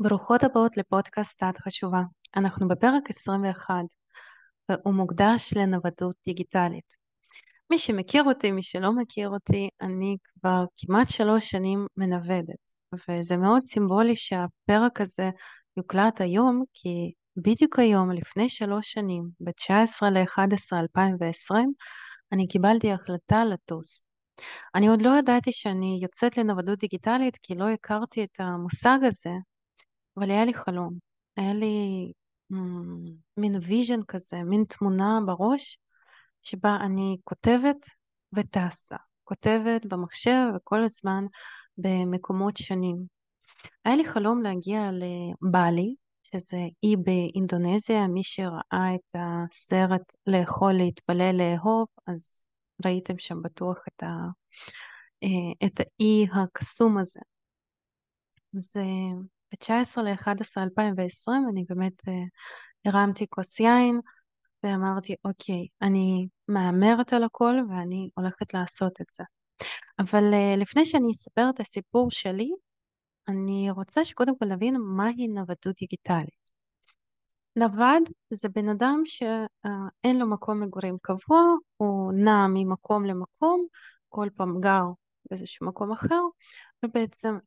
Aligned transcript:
ברוכות 0.00 0.44
הבאות 0.44 0.76
לפודקאסט 0.76 1.42
את 1.42 1.58
חשובה. 1.58 2.02
אנחנו 2.36 2.68
בפרק 2.68 3.10
21 3.10 3.74
והוא 4.68 4.94
מוקדש 4.94 5.54
לנוודות 5.56 6.14
דיגיטלית. 6.24 6.96
מי 7.70 7.78
שמכיר 7.78 8.24
אותי, 8.24 8.50
מי 8.50 8.62
שלא 8.62 8.92
מכיר 8.92 9.28
אותי, 9.28 9.68
אני 9.80 10.16
כבר 10.24 10.64
כמעט 10.76 11.10
שלוש 11.10 11.50
שנים 11.50 11.86
מנוודת 11.96 12.68
וזה 13.08 13.36
מאוד 13.36 13.62
סימבולי 13.62 14.16
שהפרק 14.16 15.00
הזה 15.00 15.30
יוקלט 15.76 16.20
היום 16.20 16.64
כי 16.72 17.12
בדיוק 17.36 17.78
היום 17.78 18.10
לפני 18.10 18.48
שלוש 18.48 18.92
שנים, 18.92 19.28
ב-19 19.40 20.10
ל-11 20.10 20.78
2020, 20.80 21.72
אני 22.32 22.48
קיבלתי 22.48 22.92
החלטה 22.92 23.44
לטוס. 23.44 24.02
אני 24.74 24.88
עוד 24.88 25.02
לא 25.02 25.18
ידעתי 25.18 25.52
שאני 25.52 25.98
יוצאת 26.02 26.36
לנוודות 26.36 26.78
דיגיטלית 26.78 27.36
כי 27.42 27.54
לא 27.54 27.68
הכרתי 27.68 28.24
את 28.24 28.40
המושג 28.40 28.98
הזה 29.02 29.30
אבל 30.18 30.30
היה 30.30 30.44
לי 30.44 30.54
חלום, 30.54 30.94
היה 31.36 31.54
לי 31.54 32.12
מין 33.36 33.56
vision 33.62 34.00
כזה, 34.08 34.36
מין 34.42 34.64
תמונה 34.68 35.18
בראש 35.26 35.78
שבה 36.42 36.76
אני 36.80 37.16
כותבת 37.24 37.86
וטסה, 38.32 38.96
כותבת 39.24 39.86
במחשב 39.86 40.46
וכל 40.56 40.84
הזמן 40.84 41.24
במקומות 41.78 42.56
שונים. 42.56 42.96
היה 43.84 43.96
לי 43.96 44.04
חלום 44.04 44.42
להגיע 44.42 44.90
לבלי, 44.92 45.94
שזה 46.22 46.58
אי 46.82 46.96
באינדונזיה, 46.96 48.06
מי 48.06 48.24
שראה 48.24 48.94
את 48.94 49.16
הסרט 49.16 50.14
לאכול, 50.26 50.72
להתפלל, 50.72 51.36
לאהוב, 51.36 51.86
אז 52.06 52.44
ראיתם 52.84 53.18
שם 53.18 53.42
בטוח 53.42 53.84
את, 53.88 54.02
ה, 54.02 54.06
אה, 55.22 55.66
את 55.66 55.80
האי 55.80 56.26
הקסום 56.32 56.98
הזה. 56.98 57.20
זה 58.52 58.84
ב-19 59.52 60.02
ל-11-2020 60.02 61.32
אני 61.50 61.64
באמת 61.68 62.00
uh, 62.08 62.12
הרמתי 62.84 63.26
כוס 63.28 63.60
יין 63.60 64.00
ואמרתי, 64.62 65.14
אוקיי, 65.24 65.66
אני 65.82 66.28
מהמרת 66.48 67.12
על 67.12 67.24
הכל 67.24 67.54
ואני 67.70 68.10
הולכת 68.14 68.54
לעשות 68.54 69.00
את 69.00 69.06
זה. 69.12 69.24
אבל 69.98 70.24
uh, 70.32 70.60
לפני 70.60 70.86
שאני 70.86 71.12
אספר 71.12 71.50
את 71.54 71.60
הסיפור 71.60 72.10
שלי, 72.10 72.50
אני 73.28 73.70
רוצה 73.70 74.04
שקודם 74.04 74.38
כל 74.38 74.46
נבין 74.46 74.76
מהי 74.80 75.28
נוודות 75.28 75.76
דיגיטלית. 75.80 76.48
נווד 77.56 78.02
זה 78.30 78.48
בן 78.48 78.68
אדם 78.68 79.02
שאין 79.04 80.18
לו 80.18 80.26
מקום 80.30 80.60
מגורים 80.62 80.96
קבוע, 81.02 81.40
הוא 81.76 82.12
נע 82.12 82.46
ממקום 82.46 83.04
למקום, 83.04 83.66
כל 84.08 84.28
פעם 84.36 84.60
גר 84.60 84.84
באיזשהו 85.30 85.66
מקום 85.66 85.92
אחר, 85.92 86.20
ובעצם 86.84 87.38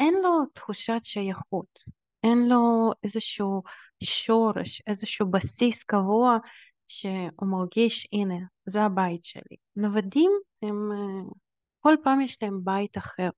אין 0.00 0.14
לו 0.22 0.46
תחושת 0.52 1.00
שייכות, 1.02 1.80
אין 2.24 2.48
לו 2.48 2.92
איזשהו 3.04 3.62
שורש, 4.04 4.82
איזשהו 4.86 5.30
בסיס 5.30 5.82
קבוע 5.82 6.38
שהוא 6.88 7.48
מרגיש, 7.48 8.08
הנה, 8.12 8.34
זה 8.66 8.82
הבית 8.82 9.24
שלי. 9.24 9.56
נוודים 9.76 10.30
הם, 10.62 10.92
אה, 10.92 11.30
כל 11.80 11.94
פעם 12.04 12.20
יש 12.20 12.42
להם 12.42 12.60
בית 12.64 12.98
אחר. 12.98 13.30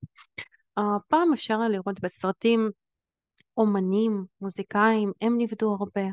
פעם 1.07 1.33
אפשר 1.33 1.57
לראות 1.57 1.99
בסרטים 2.01 2.71
אומנים, 3.57 4.25
מוזיקאים, 4.41 5.11
הם 5.21 5.37
נבדו 5.37 5.77
הרבה, 5.79 6.11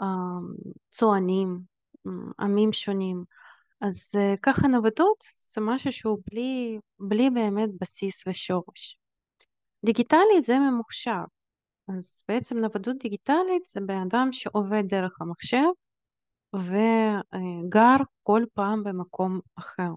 אה, 0.00 0.06
צוענים, 0.90 1.60
אה, 2.06 2.12
עמים 2.40 2.72
שונים. 2.72 3.24
אז 3.80 4.14
ככה 4.42 4.68
נוודות 4.68 5.24
זה 5.46 5.60
משהו 5.60 5.92
שהוא 5.92 6.18
בלי, 6.30 6.78
בלי 6.98 7.30
באמת 7.30 7.70
בסיס 7.80 8.22
ושורש. 8.26 8.99
דיגיטלי 9.84 10.40
זה 10.40 10.58
ממוחשב, 10.58 11.24
אז 11.88 12.24
בעצם 12.28 12.58
נוודות 12.58 12.96
דיגיטלית 12.98 13.66
זה 13.66 13.80
בן 13.80 13.98
אדם 13.98 14.28
שעובד 14.32 14.82
דרך 14.86 15.20
המחשב 15.20 15.66
וגר 16.54 17.96
כל 18.22 18.42
פעם 18.54 18.84
במקום 18.84 19.40
אחר. 19.58 19.90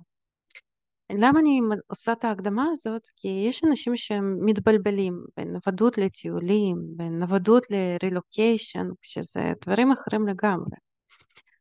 למה 1.12 1.40
אני 1.40 1.62
עושה 1.88 2.12
את 2.12 2.24
ההקדמה 2.24 2.66
הזאת? 2.72 3.08
כי 3.16 3.46
יש 3.50 3.64
אנשים 3.64 3.96
שמתבלבלים 3.96 5.24
בין 5.38 5.54
נוודות 5.54 5.98
לטיולים, 5.98 6.78
בין 6.96 7.20
נוודות 7.20 7.66
לרילוקיישן, 7.70 8.88
שזה 9.02 9.42
דברים 9.66 9.92
אחרים 9.92 10.28
לגמרי. 10.28 10.78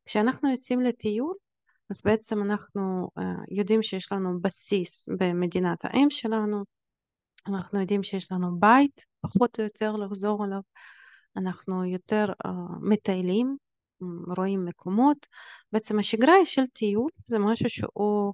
כשאנחנו 0.05 0.51
יוצאים 0.51 0.81
לטיול, 0.81 1.35
אז 1.91 2.03
בעצם 2.05 2.43
אנחנו 2.43 3.09
uh, 3.19 3.23
יודעים 3.49 3.83
שיש 3.83 4.13
לנו 4.13 4.41
בסיס 4.41 5.09
במדינת 5.19 5.85
האם 5.85 6.11
שלנו, 6.11 6.65
אנחנו 7.47 7.81
יודעים 7.81 8.03
שיש 8.03 8.33
לנו 8.33 8.61
בית 8.61 9.05
פחות 9.21 9.59
או 9.59 9.65
יותר 9.65 9.93
לחזור 9.93 10.45
אליו, 10.45 10.61
אנחנו 11.37 11.85
יותר 11.85 12.33
uh, 12.47 12.51
מטיילים, 12.81 13.57
רואים 14.37 14.65
מקומות, 14.65 15.27
בעצם 15.73 15.99
השגרה 15.99 16.35
היא 16.35 16.47
של 16.47 16.67
טיול, 16.67 17.11
זה 17.27 17.39
משהו 17.39 17.69
שהוא 17.69 18.33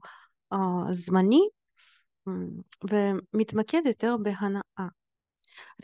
uh, 0.54 0.58
זמני 0.90 1.48
ומתמקד 2.90 3.82
יותר 3.84 4.16
בהנאה. 4.22 4.60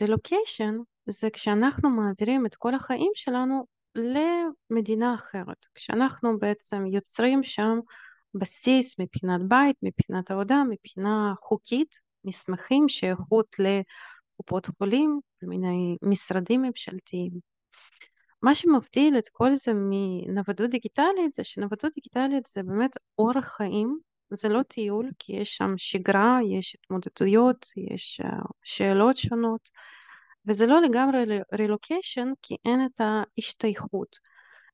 רילוקיישן 0.01 0.75
זה 1.09 1.29
כשאנחנו 1.29 1.89
מעבירים 1.89 2.45
את 2.45 2.55
כל 2.55 2.75
החיים 2.75 3.11
שלנו 3.15 3.65
למדינה 3.95 5.15
אחרת, 5.15 5.65
כשאנחנו 5.73 6.39
בעצם 6.39 6.85
יוצרים 6.85 7.43
שם 7.43 7.79
בסיס 8.33 8.99
מבחינת 8.99 9.41
בית, 9.47 9.75
מבחינת 9.83 10.31
עבודה, 10.31 10.63
מבחינה 10.69 11.33
חוקית, 11.41 12.04
מסמכים 12.25 12.89
שייכות 12.89 13.55
לקופות 13.59 14.67
חולים, 14.77 15.19
כל 15.39 15.45
מיני 15.45 15.97
משרדים 16.01 16.61
ממשלתיים. 16.61 17.31
מה 18.41 18.55
שמבדיל 18.55 19.17
את 19.17 19.29
כל 19.31 19.55
זה 19.55 19.71
מנוודות 19.75 20.69
דיגיטלית 20.69 21.31
זה 21.31 21.43
שנוודות 21.43 21.93
דיגיטלית 21.95 22.45
זה 22.45 22.63
באמת 22.63 22.91
אורח 23.17 23.45
חיים, 23.45 23.99
זה 24.29 24.49
לא 24.49 24.63
טיול 24.63 25.11
כי 25.19 25.33
יש 25.33 25.55
שם 25.55 25.73
שגרה, 25.77 26.39
יש 26.49 26.75
התמודדויות, 26.75 27.65
יש 27.77 28.21
אה, 28.25 28.39
שאלות 28.63 29.17
שונות 29.17 29.69
וזה 30.45 30.65
לא 30.65 30.81
לגמרי 30.81 31.17
רילוקיישן 31.53 32.27
כי 32.41 32.55
אין 32.65 32.85
את 32.85 33.01
ההשתייכות, 33.01 34.19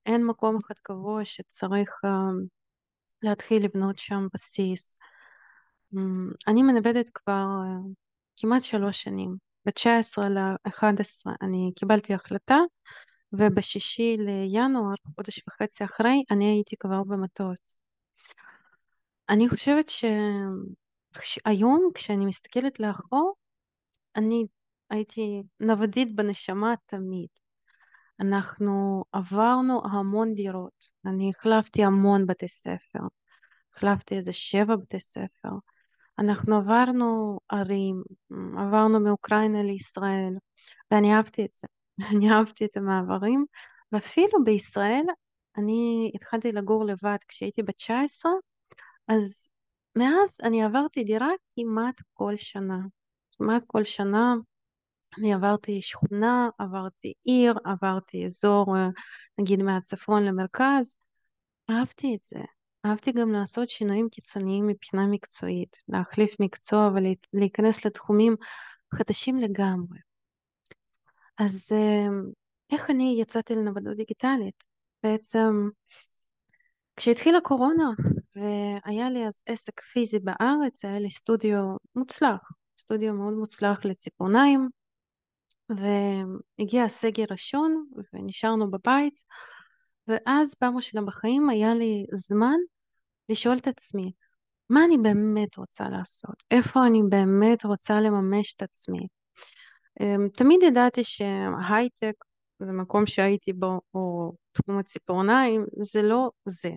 אין 0.05 0.25
מקום 0.25 0.57
אחד 0.57 0.73
קבוע 0.81 1.25
שצריך 1.25 1.99
uh, 2.05 2.09
להתחיל 3.23 3.63
לבנות 3.65 3.97
שם 3.97 4.27
בסיס. 4.33 4.97
אני 6.47 6.63
מנוודת 6.63 7.09
כבר 7.09 7.45
אה, 7.65 7.91
כמעט 8.37 8.61
שלוש 8.61 9.03
שנים. 9.03 9.35
ב-19 9.65 10.21
ל-11 10.21 11.31
אני 11.41 11.71
קיבלתי 11.75 12.13
החלטה 12.13 12.57
ובשישי 13.33 14.17
לינואר, 14.19 14.93
חודש 15.15 15.43
וחצי 15.47 15.83
אחרי, 15.85 16.23
אני 16.31 16.45
הייתי 16.45 16.75
כבר 16.75 17.03
במטוס. 17.03 17.79
אני 19.29 19.49
חושבת 19.49 19.91
שהיום 21.21 21.89
כשאני 21.93 22.25
מסתכלת 22.25 22.79
לאחור, 22.79 23.33
אני 24.15 24.45
הייתי 24.89 25.41
נוודית 25.59 26.15
בנשמה 26.15 26.73
תמיד. 26.85 27.27
אנחנו 28.19 29.03
עברנו 29.11 29.81
המון 29.85 30.33
דירות, 30.33 30.85
אני 31.05 31.31
החלפתי 31.37 31.83
המון 31.83 32.25
בתי 32.25 32.47
ספר, 32.47 32.99
החלפתי 33.73 34.15
איזה 34.15 34.33
שבע 34.33 34.75
בתי 34.75 34.99
ספר. 34.99 35.49
אנחנו 36.21 36.57
עברנו 36.57 37.39
ערים, 37.49 38.03
עברנו 38.57 38.99
מאוקראינה 38.99 39.63
לישראל, 39.63 40.33
ואני 40.91 41.15
אהבתי 41.15 41.45
את 41.45 41.53
זה. 41.53 41.67
אני 42.11 42.31
אהבתי 42.31 42.65
את 42.65 42.77
המעברים, 42.77 43.45
ואפילו 43.91 44.43
בישראל 44.43 45.05
אני 45.57 46.11
התחלתי 46.15 46.51
לגור 46.51 46.85
לבד 46.85 47.17
כשהייתי 47.27 47.63
בת 47.63 47.75
19, 47.75 48.31
אז 49.07 49.51
מאז 49.95 50.37
אני 50.43 50.63
עברתי 50.63 51.03
דירה 51.03 51.29
כמעט 51.51 52.01
כל 52.13 52.35
שנה. 52.35 52.77
כמעט 53.37 53.63
כל 53.67 53.83
שנה 53.83 54.35
אני 55.17 55.33
עברתי 55.33 55.81
שכונה, 55.81 56.49
עברתי 56.57 57.13
עיר, 57.23 57.53
עברתי 57.65 58.25
אזור, 58.25 58.75
נגיד 59.37 59.63
מהצפון 59.63 60.23
למרכז. 60.23 60.95
אהבתי 61.69 62.15
את 62.15 62.25
זה. 62.25 62.39
אהבתי 62.85 63.11
גם 63.11 63.31
לעשות 63.31 63.69
שינויים 63.69 64.09
קיצוניים 64.09 64.67
מבחינה 64.67 65.07
מקצועית, 65.07 65.77
להחליף 65.87 66.35
מקצוע 66.39 66.91
ולהיכנס 67.33 67.85
לתחומים 67.85 68.35
חדשים 68.95 69.37
לגמרי. 69.37 69.99
אז 71.37 71.71
אמ, 71.71 72.23
איך 72.71 72.89
אני 72.89 73.17
יצאתי 73.21 73.55
לנוודות 73.55 73.97
דיגיטלית? 73.97 74.63
בעצם 75.03 75.69
כשהתחילה 76.95 77.41
קורונה 77.41 77.89
והיה 78.35 79.09
לי 79.09 79.27
אז 79.27 79.41
עסק 79.45 79.81
פיזי 79.81 80.19
בארץ, 80.19 80.85
היה 80.85 80.99
לי 80.99 81.11
סטודיו 81.11 81.75
מוצלח, 81.95 82.51
סטודיו 82.79 83.13
מאוד 83.13 83.33
מוצלח 83.33 83.85
לציפורניים, 83.85 84.69
והגיע 85.69 86.83
הסגר 86.83 87.23
ראשון 87.31 87.85
ונשארנו 88.13 88.71
בבית, 88.71 89.21
ואז 90.07 90.55
פעם 90.55 90.75
ראשונה 90.75 91.05
בחיים 91.05 91.49
היה 91.49 91.73
לי 91.73 92.05
זמן 92.13 92.57
לשאול 93.29 93.57
את 93.57 93.67
עצמי, 93.67 94.11
מה 94.69 94.85
אני 94.85 94.97
באמת 94.97 95.57
רוצה 95.57 95.89
לעשות? 95.89 96.43
איפה 96.51 96.85
אני 96.87 97.01
באמת 97.09 97.65
רוצה 97.65 98.01
לממש 98.01 98.53
את 98.53 98.61
עצמי? 98.61 99.07
אמ, 99.99 100.27
תמיד 100.37 100.63
ידעתי 100.63 101.03
שהייטק 101.03 102.13
זה 102.59 102.71
מקום 102.71 103.05
שהייתי 103.05 103.53
בו, 103.53 103.81
או 103.93 104.33
תחום 104.51 104.77
הציפורניים, 104.77 105.65
זה 105.79 106.01
לא 106.01 106.29
זה. 106.45 106.69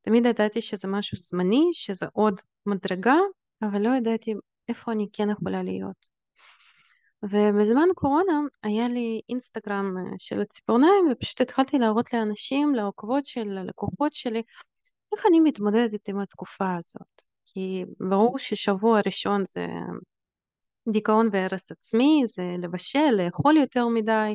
תמיד 0.00 0.26
ידעתי 0.26 0.60
שזה 0.60 0.88
משהו 0.88 1.16
זמני, 1.16 1.70
שזה 1.72 2.06
עוד 2.12 2.40
מדרגה, 2.66 3.16
אבל 3.62 3.80
לא 3.82 3.96
ידעתי 3.96 4.34
איפה 4.68 4.92
אני 4.92 5.06
כן 5.12 5.30
יכולה 5.30 5.62
להיות. 5.62 6.19
ובזמן 7.22 7.88
קורונה 7.94 8.40
היה 8.62 8.88
לי 8.88 9.20
אינסטגרם 9.28 9.94
אה, 9.98 10.02
של 10.18 10.40
הציפורניים 10.40 11.08
ופשוט 11.12 11.40
התחלתי 11.40 11.78
להראות 11.78 12.12
לאנשים, 12.12 12.74
לעוקבות 12.74 13.26
של 13.26 13.58
הלקוחות 13.58 14.12
שלי, 14.12 14.42
איך 15.12 15.26
אני 15.26 15.40
מתמודדת 15.40 16.08
עם 16.08 16.18
התקופה 16.18 16.76
הזאת. 16.78 17.22
כי 17.44 17.84
ברור 18.08 18.38
ששבוע 18.38 19.00
ראשון 19.06 19.44
זה 19.46 19.66
דיכאון 20.92 21.28
והרס 21.32 21.72
עצמי, 21.72 22.22
זה 22.26 22.54
לבשל, 22.58 23.10
לאכול 23.10 23.56
יותר 23.56 23.88
מדי, 23.88 24.34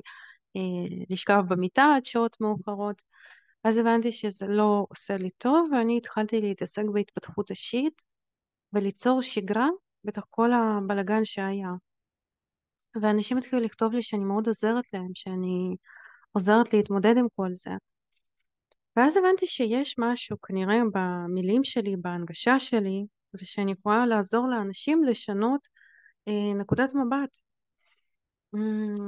אה, 0.56 1.06
לשכב 1.10 1.44
במיטה 1.48 1.94
עד 1.96 2.06
שעות 2.06 2.38
מאוחרות. 2.42 3.02
אז 3.64 3.78
הבנתי 3.78 4.12
שזה 4.12 4.48
לא 4.48 4.86
עושה 4.90 5.18
לי 5.18 5.30
טוב 5.38 5.70
ואני 5.72 5.98
התחלתי 5.98 6.42
להתעסק 6.42 6.84
בהתפתחות 6.94 7.50
אישית 7.50 8.02
וליצור 8.74 9.22
שגרה 9.22 9.68
בתוך 10.04 10.26
כל 10.30 10.50
הבלגן 10.54 11.26
שהיה. 11.26 11.70
ואנשים 13.02 13.38
התחילו 13.38 13.62
לכתוב 13.62 13.94
לי 13.94 14.02
שאני 14.02 14.24
מאוד 14.24 14.48
עוזרת 14.48 14.94
להם, 14.94 15.12
שאני 15.16 15.76
עוזרת 16.32 16.74
להתמודד 16.74 17.18
עם 17.18 17.28
כל 17.36 17.50
זה. 17.54 17.72
ואז 18.96 19.18
הבנתי 19.18 19.48
שיש 19.48 19.96
משהו 20.00 20.42
כנראה 20.42 20.80
במילים 20.94 21.64
שלי, 21.64 21.96
בהנגשה 22.02 22.60
שלי, 22.60 23.06
ושאני 23.34 23.72
יכולה 23.72 24.06
לעזור 24.06 24.48
לאנשים 24.48 25.04
לשנות 25.04 25.68
אה, 26.28 26.54
נקודת 26.54 26.92
מבט. 26.94 27.40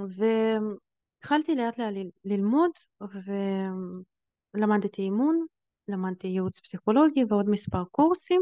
והתחלתי 0.09 1.55
לאט 1.55 1.77
לאט 1.77 1.93
ללמוד 2.25 2.71
ולמדתי 4.53 5.01
אימון, 5.01 5.45
למדתי 5.87 6.27
ייעוץ 6.27 6.59
פסיכולוגי 6.59 7.23
ועוד 7.29 7.49
מספר 7.49 7.83
קורסים 7.91 8.41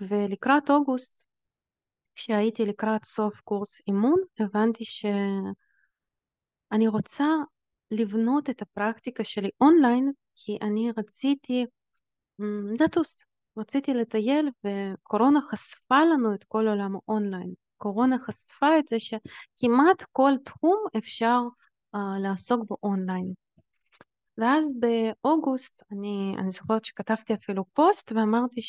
ולקראת 0.00 0.70
אוגוסט 0.70 1.26
כשהייתי 2.14 2.64
לקראת 2.64 3.04
סוף 3.04 3.40
קורס 3.40 3.80
אימון 3.88 4.20
הבנתי 4.38 4.84
שאני 4.84 6.88
רוצה 6.88 7.26
לבנות 7.90 8.50
את 8.50 8.62
הפרקטיקה 8.62 9.24
שלי 9.24 9.50
אונליין 9.60 10.12
כי 10.34 10.58
אני 10.62 10.90
רציתי 10.98 11.66
אמ, 12.40 12.74
לטוס, 12.80 13.24
רציתי 13.58 13.94
לטייל 13.94 14.50
וקורונה 14.64 15.40
חשפה 15.50 16.04
לנו 16.04 16.34
את 16.34 16.44
כל 16.44 16.68
עולם 16.68 16.96
האונליין. 16.96 17.52
קורונה 17.76 18.18
חשפה 18.18 18.78
את 18.78 18.88
זה 18.88 18.96
שכמעט 18.98 20.02
כל 20.12 20.32
תחום 20.44 20.76
אפשר 20.98 21.38
אה, 21.96 21.98
לעסוק 22.22 22.64
באונליין. 22.70 23.32
ואז 24.38 24.74
באוגוסט 24.80 25.82
אני, 25.92 26.34
אני 26.38 26.50
זוכרת 26.50 26.84
שכתבתי 26.84 27.34
אפילו 27.34 27.64
פוסט 27.72 28.12
ואמרתי 28.12 28.62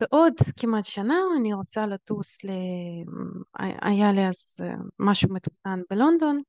שבעוד 0.00 0.34
כמעט 0.60 0.84
שנה 0.84 1.18
אני 1.36 1.54
רוצה 1.54 1.86
לטוס, 1.86 2.44
ל... 2.44 2.50
היה 3.82 4.12
לי 4.12 4.28
אז 4.28 4.56
אה, 4.62 4.74
משהו 4.98 5.34
מתוכנן 5.34 5.80
בלונדון, 5.90 6.42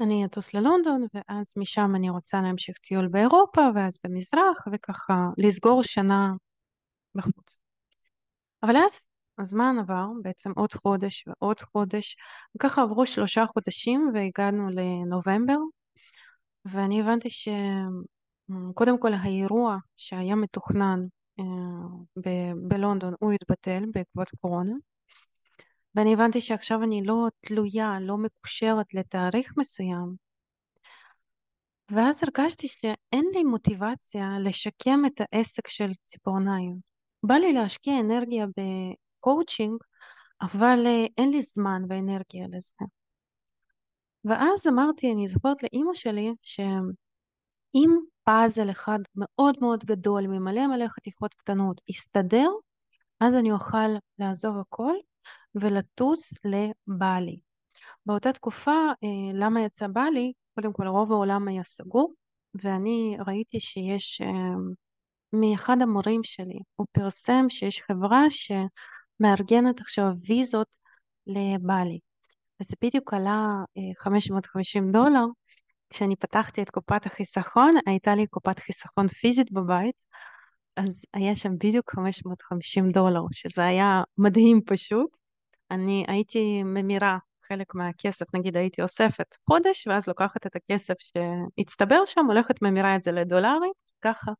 אני 0.00 0.24
אטוס 0.24 0.54
ללונדון 0.54 1.06
ואז 1.14 1.54
משם 1.56 1.92
אני 1.94 2.10
רוצה 2.10 2.40
להמשיך 2.40 2.78
טיול 2.78 3.08
באירופה 3.08 3.60
ואז 3.74 3.98
במזרח 4.04 4.66
וככה 4.72 5.14
לסגור 5.38 5.82
שנה 5.82 6.32
בחוץ. 7.14 7.58
אבל 8.62 8.76
אז 8.76 9.00
הזמן 9.38 9.76
עבר, 9.80 10.06
בעצם 10.22 10.52
עוד 10.56 10.72
חודש 10.72 11.24
ועוד 11.28 11.60
חודש, 11.60 12.16
וככה 12.56 12.82
עברו 12.82 13.06
שלושה 13.06 13.44
חודשים 13.46 14.10
והגענו 14.14 14.68
לנובמבר, 14.70 15.58
ואני 16.64 17.00
הבנתי 17.00 17.28
שקודם 17.30 18.98
כל 18.98 19.12
האירוע 19.14 19.76
שהיה 19.96 20.34
מתוכנן 20.34 21.00
ב- 22.16 22.68
בלונדון 22.68 23.14
הוא 23.20 23.32
התבטל 23.32 23.84
בעקבות 23.94 24.28
קורונה, 24.40 24.74
ואני 25.94 26.12
הבנתי 26.12 26.40
שעכשיו 26.40 26.82
אני 26.82 27.02
לא 27.04 27.28
תלויה, 27.40 27.98
לא 28.00 28.16
מקושרת 28.16 28.94
לתאריך 28.94 29.52
מסוים, 29.56 30.14
ואז 31.90 32.20
הרגשתי 32.22 32.68
שאין 32.68 33.24
לי 33.34 33.44
מוטיבציה 33.44 34.38
לשקם 34.38 35.00
את 35.06 35.20
העסק 35.20 35.68
של 35.68 35.90
ציפורניים. 36.04 36.76
בא 37.22 37.34
לי 37.34 37.52
להשקיע 37.52 38.00
אנרגיה 38.00 38.46
קואוצ'ינג, 39.20 39.78
אבל 40.42 40.86
אה, 40.86 41.06
אין 41.18 41.30
לי 41.30 41.42
זמן 41.42 41.82
ואנרגיה 41.88 42.46
לזה. 42.48 42.84
ואז 44.24 44.66
אמרתי, 44.66 45.12
אני 45.12 45.28
זוכרת 45.28 45.62
לאימא 45.62 45.94
שלי, 45.94 46.34
שאם 47.72 47.90
פאזל 48.24 48.70
אחד 48.70 48.98
מאוד 49.16 49.56
מאוד 49.60 49.84
גדול, 49.84 50.26
ממלא 50.26 50.66
מלא 50.66 50.88
חתיכות 50.88 51.34
קטנות, 51.34 51.80
יסתדר, 51.88 52.48
אז 53.20 53.36
אני 53.36 53.52
אוכל 53.52 53.88
לעזוב 54.18 54.58
הכל 54.58 54.94
ולטוס 55.54 56.34
לבלי. 56.44 57.40
באותה 58.06 58.32
תקופה, 58.32 58.76
אה, 59.04 59.32
למה 59.34 59.60
יצא 59.60 59.86
בלי? 59.86 60.32
קודם 60.54 60.72
כל 60.72 60.86
רוב 60.86 61.12
העולם 61.12 61.48
היה 61.48 61.64
סגור, 61.64 62.14
ואני 62.54 63.16
ראיתי 63.26 63.60
שיש, 63.60 64.20
אה, 64.20 64.54
מאחד 65.32 65.76
המורים 65.82 66.20
שלי, 66.24 66.58
הוא 66.76 66.86
פרסם 66.92 67.46
שיש 67.48 67.80
חברה 67.80 68.30
ש... 68.30 68.52
מארגנת 69.20 69.80
עכשיו 69.80 70.06
ויזות 70.26 70.66
לבלי. 71.26 71.98
וזה 72.60 72.76
בדיוק 72.82 73.14
עלה 73.14 73.48
550 73.98 74.86
אה, 74.86 74.92
דולר. 74.92 75.24
כשאני 75.90 76.16
פתחתי 76.16 76.62
את 76.62 76.70
קופת 76.70 77.06
החיסכון, 77.06 77.74
הייתה 77.86 78.14
לי 78.14 78.26
קופת 78.26 78.58
חיסכון 78.58 79.08
פיזית 79.08 79.52
בבית, 79.52 79.94
אז 80.76 81.04
היה 81.14 81.36
שם 81.36 81.58
בדיוק 81.58 81.90
550 81.90 82.90
דולר, 82.90 83.20
שזה 83.32 83.64
היה 83.64 84.02
מדהים 84.18 84.60
פשוט. 84.66 85.18
אני 85.70 86.04
הייתי 86.08 86.62
ממירה 86.62 87.18
חלק 87.48 87.74
מהכסף, 87.74 88.34
נגיד 88.34 88.56
הייתי 88.56 88.82
אוספת 88.82 89.36
חודש, 89.46 89.86
ואז 89.86 90.06
לוקחת 90.08 90.46
את 90.46 90.56
הכסף 90.56 90.94
שהצטבר 90.98 92.04
שם, 92.06 92.26
הולכת 92.26 92.62
ממירה 92.62 92.96
את 92.96 93.02
זה 93.02 93.12
לדולרים, 93.12 93.72
ככה 94.02 94.30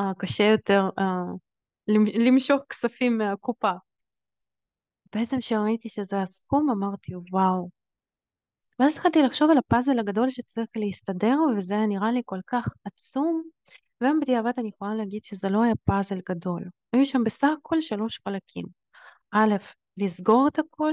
uh, 0.00 0.02
קשה 0.18 0.44
יותר 0.44 0.88
uh, 1.00 1.02
למשוך 2.26 2.62
כספים 2.68 3.18
מהקופה. 3.18 3.72
בעצם 5.14 5.38
כשראיתי 5.38 5.88
שזה 5.88 6.20
הסכום 6.20 6.70
אמרתי 6.70 7.12
וואו. 7.30 7.81
ואז 8.82 8.94
התחלתי 8.94 9.22
לחשוב 9.22 9.50
על 9.50 9.58
הפאזל 9.58 9.98
הגדול 9.98 10.30
שצריך 10.30 10.68
להסתדר 10.76 11.36
וזה 11.56 11.76
נראה 11.88 12.12
לי 12.12 12.22
כל 12.24 12.38
כך 12.46 12.68
עצום 12.84 13.42
והיום 14.00 14.20
בדיעבד 14.20 14.52
אני 14.58 14.68
יכולה 14.68 14.94
להגיד 14.94 15.24
שזה 15.24 15.48
לא 15.48 15.62
היה 15.62 15.74
פאזל 15.84 16.20
גדול. 16.28 16.64
היו 16.92 17.06
שם 17.06 17.24
בסך 17.24 17.48
הכל 17.58 17.80
שלוש 17.80 18.20
חלקים. 18.24 18.66
א', 19.32 19.54
לסגור 19.96 20.48
את 20.48 20.58
הכל, 20.58 20.92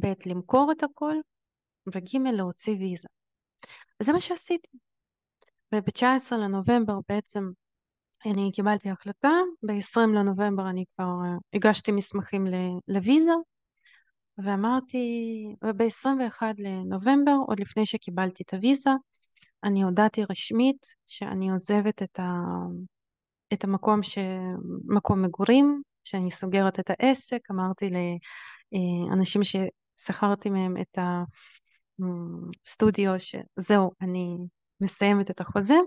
ב', 0.00 0.12
למכור 0.26 0.72
את 0.72 0.82
הכל, 0.82 1.14
וג', 1.94 2.16
להוציא 2.32 2.76
ויזה. 2.78 3.08
וזה 4.02 4.12
מה 4.12 4.20
שעשיתי. 4.20 4.78
וב-19 5.74 6.34
לנובמבר 6.36 6.98
בעצם 7.08 7.50
אני 8.26 8.52
קיבלתי 8.52 8.90
החלטה, 8.90 9.32
ב-20 9.62 10.00
לנובמבר 10.00 10.68
אני 10.70 10.84
כבר 10.94 11.14
הגשתי 11.54 11.92
מסמכים 11.92 12.46
לוויזה, 12.88 13.32
ואמרתי, 14.38 14.98
וב-21 15.64 16.42
לנובמבר, 16.58 17.36
עוד 17.46 17.60
לפני 17.60 17.86
שקיבלתי 17.86 18.42
את 18.42 18.54
הוויזה, 18.54 18.90
אני 19.64 19.82
הודעתי 19.82 20.22
רשמית 20.30 20.86
שאני 21.06 21.50
עוזבת 21.50 22.02
את, 22.02 22.18
ה... 22.18 22.32
את 23.52 23.64
המקום, 23.64 24.02
ש... 24.02 24.18
מקום 24.84 25.22
מגורים, 25.22 25.82
שאני 26.04 26.30
סוגרת 26.30 26.80
את 26.80 26.90
העסק, 26.90 27.40
אמרתי 27.50 27.90
לאנשים 29.10 29.42
ששכרתי 29.44 30.50
מהם 30.50 30.76
את 30.80 30.98
הסטודיו 31.98 33.12
שזהו, 33.18 33.90
אני 34.00 34.36
מסיימת 34.80 35.30
את 35.30 35.40
החוזה, 35.40 35.78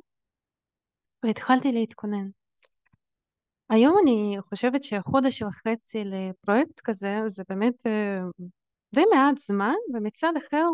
והתחלתי 1.24 1.72
להתכונן. 1.72 2.27
היום 3.70 3.96
אני 4.04 4.38
חושבת 4.50 4.84
שחודש 4.84 5.42
וחצי 5.42 6.04
לפרויקט 6.06 6.80
כזה 6.80 7.20
זה 7.28 7.44
באמת 7.50 7.88
אה, 7.88 8.20
די 8.96 9.04
מעט 9.14 9.38
זמן, 9.38 9.74
ומצד 9.94 10.34
אחר 10.38 10.66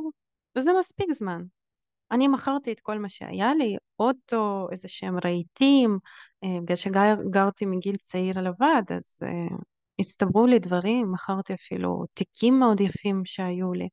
זה 0.58 0.72
מספיק 0.80 1.12
זמן. 1.12 1.42
אני 2.12 2.28
מכרתי 2.28 2.72
את 2.72 2.80
כל 2.80 3.00
מה 3.00 3.10
שהיה 3.10 3.54
לי, 3.54 3.78
אוטו, 4.00 4.68
איזה 4.72 4.88
שהם 4.88 5.16
רהיטים, 5.26 6.00
אה, 6.44 6.62
בגלל 6.62 6.76
שגרתי 6.76 7.66
מגיל 7.66 7.98
צעיר 7.98 8.42
לבד, 8.42 8.84
אז 8.98 9.18
uh, 9.24 9.56
הצטברו 10.00 10.46
לי 10.46 10.60
דברים, 10.60 11.12
מכרתי 11.12 11.54
אפילו 11.54 12.06
תיקים 12.12 12.60
מאוד 12.60 12.82
יפים 12.82 13.22
שהיו 13.26 13.74
לי. 13.74 13.90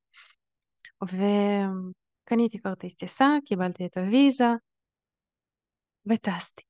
וקניתי 1.04 2.58
כרטיס 2.58 2.94
טיסה, 2.94 3.28
קיבלתי 3.46 3.86
את 3.86 3.96
הוויזה, 3.96 4.48
וטסתי. 6.06 6.69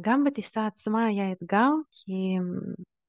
גם 0.00 0.24
בטיסה 0.24 0.66
עצמה 0.66 1.04
היה 1.04 1.32
אתגר, 1.32 1.70
כי 1.92 2.36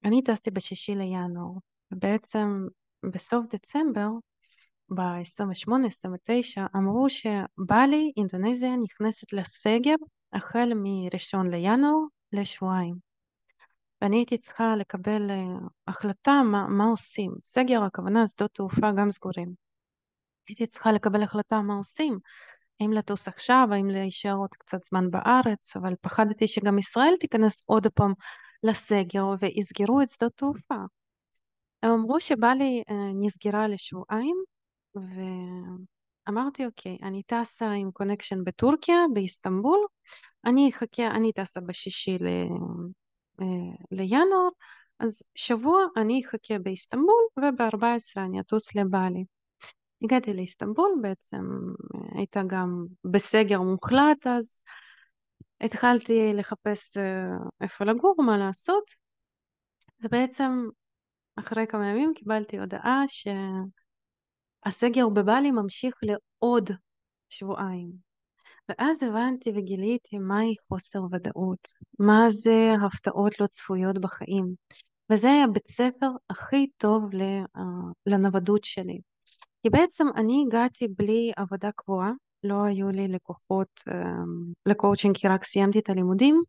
אני 0.04 0.24
טסתי 0.24 0.52
בשישי 0.52 0.96
לינואר, 0.96 1.52
ובעצם 1.92 2.68
בסוף 3.14 3.46
דצמבר, 3.56 4.10
ב-28-29, 4.90 6.62
אמרו 6.76 7.10
שבלי, 7.10 8.12
אינדונזיה, 8.18 8.76
נכנסת 8.76 9.34
לסגר 9.34 9.96
החל 10.34 10.72
מראשון 10.76 11.50
לינואר 11.50 12.00
לשבועיים. 12.34 12.96
ואני 14.02 14.18
הייתי 14.18 14.38
צריכה 14.38 14.76
לקבל 14.76 15.32
החלטה 15.88 16.42
מה, 16.52 16.68
מה 16.68 16.86
עושים. 16.86 17.32
סגר, 17.44 17.84
הכוונה 17.84 18.28
שדות 18.28 18.52
תעופה 18.54 18.92
גם 18.98 19.12
סגורים. 19.12 19.54
הייתי 20.48 20.68
צריכה 20.68 20.92
לקבל 20.92 21.24
החלטה 21.24 21.62
מה 21.62 21.74
עושים. 21.74 22.20
האם 22.80 22.94
לטוס 22.94 23.28
עכשיו, 23.28 23.68
האם 23.72 23.88
להישאר 23.88 24.36
עוד 24.36 24.50
קצת 24.50 24.84
זמן 24.84 25.12
בארץ, 25.12 25.76
אבל 25.76 25.94
פחדתי 26.02 26.48
שגם 26.48 26.80
ישראל 26.80 27.14
תיכנס 27.20 27.64
עוד 27.66 27.88
פעם 27.88 28.14
לסגר 28.64 29.26
ויסגרו 29.40 30.02
את 30.02 30.10
שדות 30.10 30.34
תעופה. 30.36 30.76
הם 31.84 31.92
אמרו 31.92 32.20
שבלי 32.20 32.84
uh, 32.90 32.94
נסגרה 33.26 33.68
לשבועיים, 33.68 34.36
ואמרתי, 34.96 36.66
אוקיי, 36.66 36.98
אני 37.04 37.24
טסה 37.24 37.72
עם 37.72 37.92
קונקשן 37.92 38.44
בטורקיה, 38.44 38.96
באיסטנבול, 39.14 39.80
אני 40.46 40.70
אחכה, 40.70 41.08
אני 41.08 41.34
טסה 41.34 41.62
בשישי 41.62 42.18
ל... 42.20 42.28
אה, 43.42 43.46
לינואר, 43.92 44.50
אז 45.00 45.24
שבוע 45.36 45.86
אני 45.98 46.22
אחכה 46.26 46.60
באיסטנבול 46.60 47.24
וב-14 47.38 48.20
אני 48.26 48.40
אטוס 48.40 48.76
לבלי. 48.76 49.24
הגעתי 50.04 50.34
לאיסטנבול 50.34 50.92
בעצם, 51.02 51.46
הייתה 52.16 52.42
גם 52.48 52.86
בסגר 53.04 53.62
מוחלט 53.62 54.28
אז 54.28 54.60
התחלתי 55.62 56.34
לחפש 56.34 56.98
אה, 56.98 57.38
איפה 57.62 57.86
לגור, 57.86 58.16
מה 58.26 58.38
לעשות, 58.38 58.84
ובעצם 60.04 60.68
אחרי 61.36 61.68
כמה 61.68 61.90
ימים 61.90 62.12
קיבלתי 62.16 62.60
הודעה 62.60 63.04
שהסגר 64.68 65.10
בבלי 65.10 65.52
ממשיך 65.52 65.96
לעוד 66.02 66.70
שבועיים. 67.30 68.10
ואז 68.70 69.04
הבנתי 69.04 69.50
וגיליתי 69.56 70.18
מהי 70.18 70.56
חוסר 70.68 71.00
ודאות, 71.12 71.68
מה 72.00 72.26
זה 72.30 72.74
הפתעות 72.86 73.40
לא 73.40 73.48
צפויות 73.48 73.98
בחיים. 73.98 74.54
וזה 75.12 75.28
היה 75.32 75.48
בית 75.48 75.68
ספר 75.68 76.10
הכי 76.30 76.68
טוב 76.78 77.10
אה, 77.16 77.44
לנוודות 78.06 78.64
שלי. 78.64 79.00
כי 79.64 79.70
בעצם 79.70 80.08
אני 80.16 80.44
הגעתי 80.48 80.88
בלי 80.88 81.32
עבודה 81.38 81.70
קבועה, 81.76 82.12
לא 82.44 82.64
היו 82.64 82.90
לי 82.90 83.08
לקוחות 83.08 83.82
לקואוצ'ינג 84.66 85.18
כי 85.18 85.28
רק 85.28 85.44
סיימתי 85.44 85.80
את 85.80 85.90
הלימודים. 85.90 86.44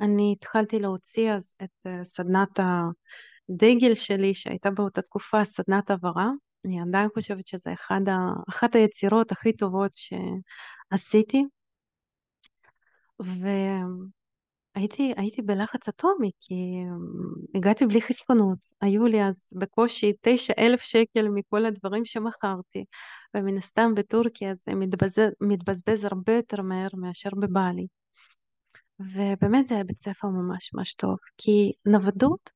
אני 0.00 0.34
התחלתי 0.36 0.78
להוציא 0.78 1.32
אז 1.32 1.54
את 1.62 1.86
סדנת 2.04 2.60
הדגל 2.60 3.94
שלי 3.94 4.34
שהייתה 4.34 4.70
באותה 4.70 5.02
תקופה 5.02 5.44
סדנת 5.44 5.90
עברה. 5.90 6.30
אני 6.66 6.80
עדיין 6.80 7.08
חושבת 7.14 7.46
ה... 8.08 8.18
אחת 8.48 8.74
היצירות 8.74 9.32
הכי 9.32 9.52
טובות 9.52 9.90
שעשיתי. 9.94 11.44
והייתי 14.76 15.42
בלחץ 15.42 15.88
אטומי 15.88 16.30
כי 16.40 16.54
הגעתי 17.54 17.86
בלי 17.86 18.02
חסכונות. 18.02 18.58
היו 18.80 19.06
לי 19.06 19.24
אז 19.24 19.50
בקושי 19.58 20.12
תשע 20.20 20.52
אלף 20.58 20.80
שקל 20.80 21.28
מכל 21.28 21.66
הדברים 21.66 22.04
שמכרתי, 22.04 22.84
ומן 23.36 23.58
הסתם 23.58 23.94
בטורקיה 23.94 24.54
זה 24.54 24.74
מתבזבז, 24.74 25.30
מתבזבז 25.40 26.04
הרבה 26.04 26.32
יותר 26.32 26.62
מהר 26.62 26.88
מאשר 26.94 27.30
בבלי. 27.40 27.86
ובאמת 29.00 29.66
זה 29.66 29.74
היה 29.74 29.84
בית 29.84 29.98
ספר 29.98 30.28
ממש 30.28 30.70
ממש 30.74 30.94
טוב, 30.94 31.16
כי 31.38 31.72
נוודות 31.86 32.50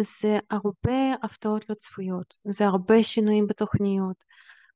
זה 0.00 0.38
הרבה 0.50 1.14
הפתעות 1.22 1.70
לא 1.70 1.74
צפויות, 1.74 2.34
זה 2.48 2.64
הרבה 2.66 3.04
שינויים 3.04 3.46
בתוכניות. 3.46 4.24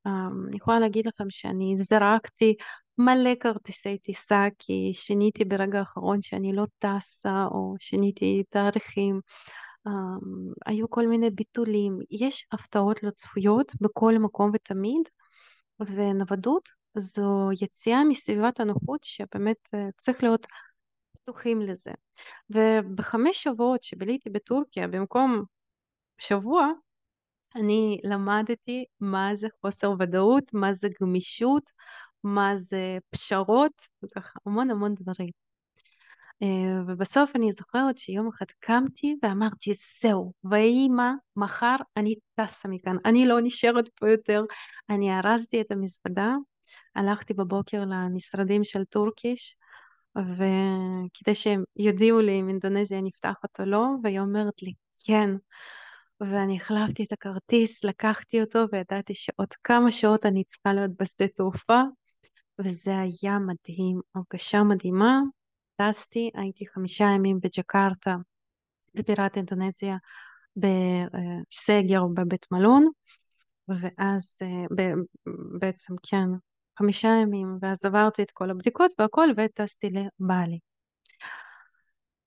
אני 0.07 0.57
יכולה 0.57 0.79
להגיד 0.79 1.07
לכם 1.07 1.31
שאני 1.31 1.75
זרקתי 1.77 2.55
מלא 2.99 3.35
כרטיסי 3.41 3.99
טיסה 3.99 4.47
כי 4.59 4.91
שיניתי 4.95 5.45
ברגע 5.45 5.79
האחרון 5.79 6.23
שאני 6.23 6.53
לא 6.53 6.65
טסה 6.79 7.45
או 7.51 7.75
שיניתי 7.79 8.43
תאריכים. 8.51 9.21
היו 10.67 10.91
כל 10.91 11.07
מיני 11.07 11.31
ביטולים. 11.31 11.99
יש 12.11 12.47
הפתעות 12.53 13.03
לא 13.03 13.11
צפויות 13.11 13.73
בכל 13.81 14.19
מקום 14.19 14.51
ותמיד, 14.55 15.03
ונוודות 15.81 16.69
זו 16.99 17.49
יציאה 17.61 18.05
מסביבת 18.05 18.61
הנוחות 18.61 19.05
שבאמת 19.05 19.57
אה, 19.75 19.89
צריך 19.97 20.23
להיות 20.23 20.47
פתוחים 21.13 21.63
לזה. 21.63 21.91
ובחמש 22.51 23.43
שבועות 23.43 23.83
שביליתי 23.83 24.31
בטורקיה 24.31 24.89
במקום 24.89 25.43
שבוע, 26.19 26.69
אני 27.57 28.01
למדתי 28.05 28.85
מה 29.01 29.31
זה 29.35 29.49
חוסר 29.61 29.93
ודאות, 29.99 30.45
מה 30.55 30.73
זה 30.73 30.89
גמישות, 31.01 31.71
מה 32.25 32.57
זה 32.57 32.99
פשרות, 33.11 33.73
וככה 34.03 34.39
המון 34.47 34.71
המון 34.71 34.95
דברים. 34.95 35.31
אה, 36.43 36.83
ובסוף 36.87 37.37
אני 37.37 37.53
זוכרת 37.53 37.99
שיום 37.99 38.29
אחד 38.29 38.47
קמתי 38.61 39.17
ואמרתי 39.23 39.73
זהו, 40.01 40.33
ויהי 40.45 40.89
מה, 40.89 41.15
מחר 41.37 41.77
אני 41.97 42.15
טסה 42.35 42.69
מכאן, 42.69 42.97
אני 43.05 43.27
לא 43.27 43.41
נשארת 43.41 43.89
פה 43.89 44.11
יותר. 44.11 44.45
אני 44.91 45.19
ארזתי 45.19 45.61
את 45.61 45.73
המזוודה, 45.73 46.35
הלכתי 46.95 47.35
בבוקר 47.35 47.85
למשרדים 47.85 48.65
של 48.65 48.85
טורקיש, 48.85 49.57
וכדי 50.17 51.35
שהם 51.35 51.65
יודיעו 51.77 52.21
לי 52.21 52.41
אם 52.41 52.49
אינדונזיה 52.49 53.01
נפתחת 53.01 53.61
או 53.61 53.65
לא, 53.65 53.87
והיא 54.03 54.21
אומרת 54.21 54.63
לי 54.63 54.73
כן. 55.05 55.31
ואני 56.21 56.57
החלפתי 56.57 57.05
את 57.05 57.13
הכרטיס, 57.13 57.85
לקחתי 57.85 58.41
אותו 58.41 58.65
וידעתי 58.73 59.15
שעוד 59.15 59.55
כמה 59.65 59.93
שעות 59.93 60.27
אני 60.27 60.45
צריכה 60.45 60.73
להיות 60.73 60.91
בשדה 61.01 61.29
תעופה, 61.29 61.83
וזה 62.65 62.99
היה 62.99 63.39
מדהים, 63.39 64.01
הרגשה 64.15 64.63
מדהימה. 64.63 65.21
טסתי, 65.77 66.31
הייתי 66.35 66.67
חמישה 66.67 67.05
ימים 67.05 67.39
בג'קרטה, 67.43 68.17
בבירת 68.95 69.37
אינדונזיה, 69.37 69.97
בסגר 70.57 72.03
בבית 72.15 72.47
מלון, 72.53 72.89
ואז 73.69 74.35
אה, 74.43 74.85
בעצם 75.61 75.95
כן, 76.03 76.29
חמישה 76.79 77.09
ימים, 77.23 77.59
ואז 77.63 77.85
עברתי 77.85 78.23
את 78.23 78.31
כל 78.31 78.51
הבדיקות 78.51 78.91
והכל 78.99 79.29
וטסתי 79.37 79.89
לבעלי. 79.91 80.59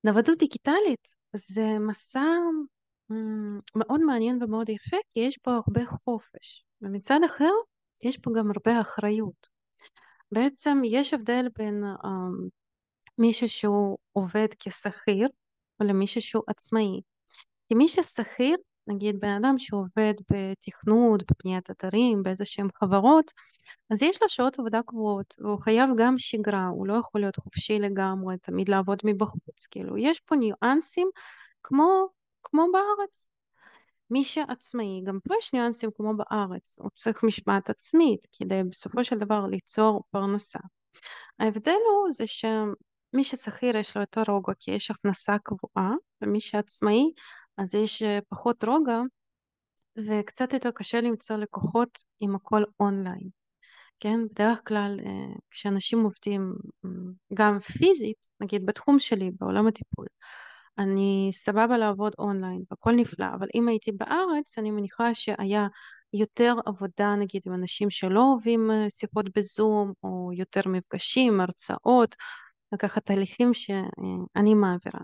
נוודות 0.04 0.38
דיגיטלית 0.38 1.16
זה 1.36 1.80
מסע 1.80 2.24
מאוד 3.76 4.02
מעניין 4.02 4.44
ומאוד 4.44 4.70
יפה, 4.70 4.98
כי 5.10 5.20
יש 5.20 5.38
פה 5.38 5.52
הרבה 5.52 5.86
חופש, 5.86 6.66
ומצד 6.82 7.20
אחר 7.26 7.52
יש 8.04 8.18
פה 8.18 8.32
גם 8.38 8.52
הרבה 8.52 8.82
אחריות. 8.82 9.51
בעצם 10.32 10.82
יש 10.86 11.14
הבדל 11.14 11.48
בין 11.58 11.84
uh, 11.84 12.08
מישהו 13.18 13.50
שהוא 13.50 13.98
עובד 14.14 14.48
כשכיר 14.60 15.30
ולמישהו 15.80 16.22
שהוא 16.22 16.44
עצמאי. 16.48 17.02
כי 17.68 17.76
מי 17.76 17.88
ששכיר, 17.88 18.56
נגיד 18.88 19.20
בן 19.20 19.44
אדם 19.44 19.58
שעובד 19.58 20.14
בתכנות, 20.32 21.24
בבניית 21.32 21.72
אתרים, 21.72 22.24
באיזה 22.24 22.46
שהם 22.46 22.68
חברות, 22.76 23.32
אז 23.92 24.04
יש 24.04 24.22
לו 24.22 24.30
שעות 24.30 24.60
עבודה 24.60 24.82
קבועות, 24.86 25.36
והוא 25.40 25.60
חייב 25.60 25.90
גם 25.98 26.18
שגרה, 26.18 26.68
הוא 26.68 26.88
לא 26.88 26.94
יכול 26.94 27.22
להיות 27.22 27.36
חופשי 27.36 27.80
לגמרי, 27.80 28.38
תמיד 28.38 28.70
לעבוד 28.70 29.02
מבחוץ, 29.04 29.66
כאילו, 29.72 29.98
יש 29.98 30.20
פה 30.20 30.36
ניואנסים 30.36 31.10
כמו, 31.64 32.08
כמו 32.44 32.66
בארץ. 32.74 33.31
מי 34.12 34.24
שעצמאי, 34.24 35.02
גם 35.04 35.20
פה 35.28 35.34
יש 35.40 35.54
ניואנסים 35.54 35.90
כמו 35.96 36.14
בארץ, 36.18 36.80
הוא 36.80 36.90
צריך 36.94 37.24
משמעת 37.24 37.70
עצמית 37.70 38.28
כדי 38.34 38.64
בסופו 38.64 39.04
של 39.04 39.18
דבר 39.18 39.46
ליצור 39.46 40.04
פרנסה. 40.12 40.60
ההבדל 41.40 41.72
הוא 41.72 42.12
זה 42.12 42.28
שמי 42.28 43.24
ששכיר 43.24 43.78
יש 43.78 43.96
לו 43.98 44.02
יותר 44.02 44.22
רוגע 44.28 44.54
כי 44.60 44.72
יש 44.72 44.92
הכנסה 44.92 45.38
קבועה, 45.44 45.92
ומי 46.22 46.40
שעצמאי 46.40 47.04
אז 47.58 47.76
יש 47.76 48.04
אה, 48.04 48.20
פחות 48.30 48.64
רוגע 48.64 49.00
וקצת 49.98 50.54
יותר 50.54 50.72
קשה 50.72 51.02
למצוא 51.02 51.36
לקוחות 51.36 52.00
עם 52.20 52.36
הכל 52.36 52.64
אונליין. 52.80 53.30
כן, 54.00 54.20
בדרך 54.32 54.62
כלל 54.68 55.00
אה, 55.06 55.36
כשאנשים 55.52 56.04
עובדים 56.04 56.54
גם 57.34 57.60
פיזית, 57.60 58.28
נגיד 58.40 58.66
בתחום 58.66 59.00
שלי, 59.00 59.32
בעולם 59.40 59.68
הטיפול, 59.68 60.06
אני 60.82 61.30
סבבה 61.34 61.78
לעבוד 61.78 62.14
אונליין, 62.20 62.64
הכל 62.72 62.92
נפלא, 62.92 63.26
אבל 63.36 63.48
אם 63.56 63.68
הייתי 63.68 63.92
בארץ, 63.92 64.58
אני 64.58 64.72
מניחה 64.72 65.14
שהיה 65.14 65.68
יותר 66.14 66.56
עבודה 66.66 67.16
נגיד 67.16 67.42
עם 67.46 67.54
אנשים 67.54 67.90
שלא 67.90 68.24
אוהבים 68.32 68.72
אה, 68.72 68.90
שיחות 68.90 69.26
בזום, 69.38 69.94
או 70.04 70.30
יותר 70.34 70.62
מפגשים, 70.66 71.42
הרצאות, 71.42 72.16
לקחת 72.74 73.06
תהליכים 73.06 73.54
שאני 73.54 74.54
מעבירה. 74.54 75.00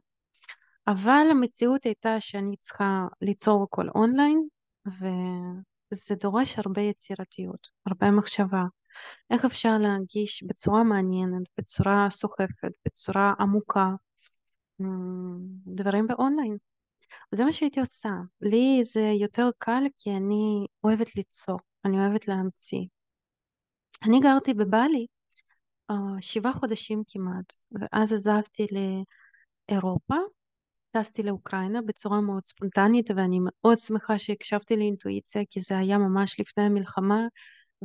אבל 0.88 1.28
המציאות 1.32 1.84
הייתה 1.84 2.16
שאני 2.20 2.58
צריכה 2.58 3.08
ליצור 3.22 3.64
הכל 3.64 3.90
אונליין, 3.96 4.48
וזה 4.88 6.16
דורש 6.16 6.60
הרבה 6.60 6.82
יצירתיות, 6.82 7.68
הרבה 7.86 8.12
מחשבה. 8.12 8.64
איך 9.32 9.46
אפשר 9.46 9.78
להגיש 9.78 10.44
בצורה 10.44 10.84
מעניינת, 10.84 11.48
בצורה 11.58 12.08
סוחפת, 12.12 12.72
בצורה 12.86 13.34
עמוקה, 13.40 13.90
דברים 15.68 16.08
באונליין. 16.08 16.58
זה 17.32 17.46
מה 17.46 17.54
שהייתי 17.54 17.80
עושה. 17.80 18.10
לי 18.42 18.80
זה 18.84 19.12
יותר 19.20 19.50
קל 19.58 19.84
כי 19.98 20.10
אני 20.12 20.66
אוהבת 20.84 21.16
ליצור, 21.16 21.60
אני 21.86 21.98
אוהבת 22.00 22.28
להמציא. 22.28 22.82
אני 24.04 24.20
גרתי 24.20 24.54
בבלי 24.54 25.08
uh, 25.92 25.96
שבעה 26.22 26.54
חודשים 26.54 27.04
כמעט, 27.08 27.54
ואז 27.72 28.14
עזבתי 28.14 28.68
לאירופה, 29.70 30.16
טסתי 30.92 31.24
לאוקראינה 31.24 31.82
בצורה 31.82 32.22
מאוד 32.22 32.46
ספונטנית, 32.46 33.12
ואני 33.12 33.40
מאוד 33.42 33.78
שמחה 33.78 34.20
שהקשבתי 34.20 34.76
לאינטואיציה, 34.76 35.42
כי 35.50 35.62
זה 35.62 35.78
היה 35.78 35.98
ממש 35.98 36.40
לפני 36.40 36.64
המלחמה, 36.64 37.22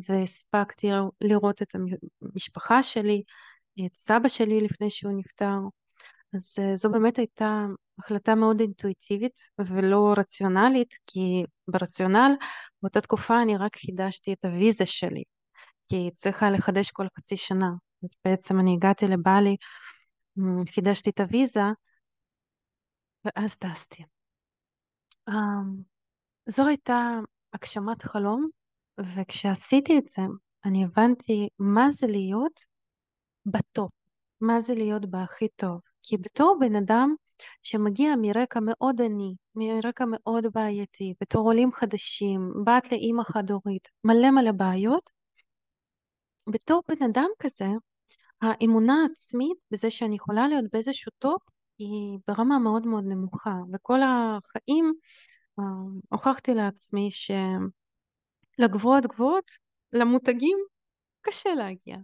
והספקתי 0.09 0.89
לראות 1.21 1.63
את 1.63 1.75
המשפחה 2.23 2.83
שלי, 2.83 3.23
את 3.87 3.95
סבא 3.95 4.29
שלי 4.29 4.61
לפני 4.61 4.91
שהוא 4.91 5.13
נפטר. 5.17 5.59
אז 6.35 6.59
uh, 6.59 6.77
זו 6.77 6.91
באמת 6.91 7.19
הייתה 7.19 7.67
החלטה 7.99 8.35
מאוד 8.35 8.61
אינטואיטיבית 8.61 9.41
ולא 9.59 10.15
רציונלית, 10.19 10.95
כי 11.07 11.45
ברציונל 11.69 12.33
באותה 12.83 13.01
תקופה 13.01 13.43
אני 13.43 13.57
רק 13.57 13.77
חידשתי 13.77 14.33
את 14.33 14.45
הוויזה 14.45 14.87
שלי, 14.87 15.23
כי 15.89 16.11
צריכה 16.15 16.51
לחדש 16.51 16.91
כל 16.91 17.07
חצי 17.19 17.37
שנה. 17.37 17.71
אז 18.05 18.11
בעצם 18.25 18.61
אני 18.61 18.75
הגעתי 18.75 19.07
לבלי, 19.07 19.57
חידשתי 20.69 21.11
את 21.11 21.21
הוויזה, 21.21 21.61
ואז 23.25 23.57
טסתי. 23.57 24.03
Um, 25.31 25.33
זו 26.47 26.67
הייתה 26.67 27.19
הגשמת 27.53 28.03
חלום, 28.03 28.49
וכשעשיתי 29.01 29.99
את 29.99 30.09
זה, 30.09 30.23
אני 30.65 30.85
הבנתי 30.85 31.49
מה 31.59 31.91
זה 31.91 32.07
להיות 32.07 32.61
ב 33.47 33.56
top, 33.56 33.91
מה 34.41 34.61
זה 34.61 34.75
להיות 34.75 35.07
בהכי 35.07 35.49
טוב. 35.57 35.81
כי 36.03 36.17
בתור 36.17 36.57
בן 36.61 36.77
אדם 36.77 37.15
שמגיע 37.63 38.15
מרקע 38.23 38.61
מאוד 38.63 39.01
עני, 39.03 39.35
מרקע 39.55 40.05
מאוד 40.09 40.47
בעייתי, 40.55 41.15
בתור 41.21 41.47
עולים 41.47 41.73
חדשים, 41.73 42.53
בת 42.67 42.93
לאימא 42.93 43.23
חד-הורית, 43.23 43.89
מלא 44.05 44.31
מלא 44.31 44.53
בעיות, 44.53 45.11
בתור 46.49 46.83
בן 46.89 47.05
אדם 47.11 47.29
כזה, 47.39 47.69
האמונה 48.43 48.95
העצמית 49.03 49.59
בזה 49.71 49.91
שאני 49.91 50.17
יכולה 50.17 50.49
להיות 50.49 50.65
באיזשהו 50.73 51.13
top 51.19 51.43
היא 51.79 52.19
ברמה 52.27 52.59
מאוד 52.59 52.87
מאוד 52.87 53.05
נמוכה, 53.05 53.55
וכל 53.75 53.99
החיים 54.03 54.93
אה, 55.59 55.65
הוכחתי 56.09 56.55
לעצמי 56.55 57.11
שלגבוהות 58.59 59.07
גבוהות, 59.07 59.51
למותגים, 59.93 60.59
קשה 61.21 61.55
להגיע. 61.55 61.97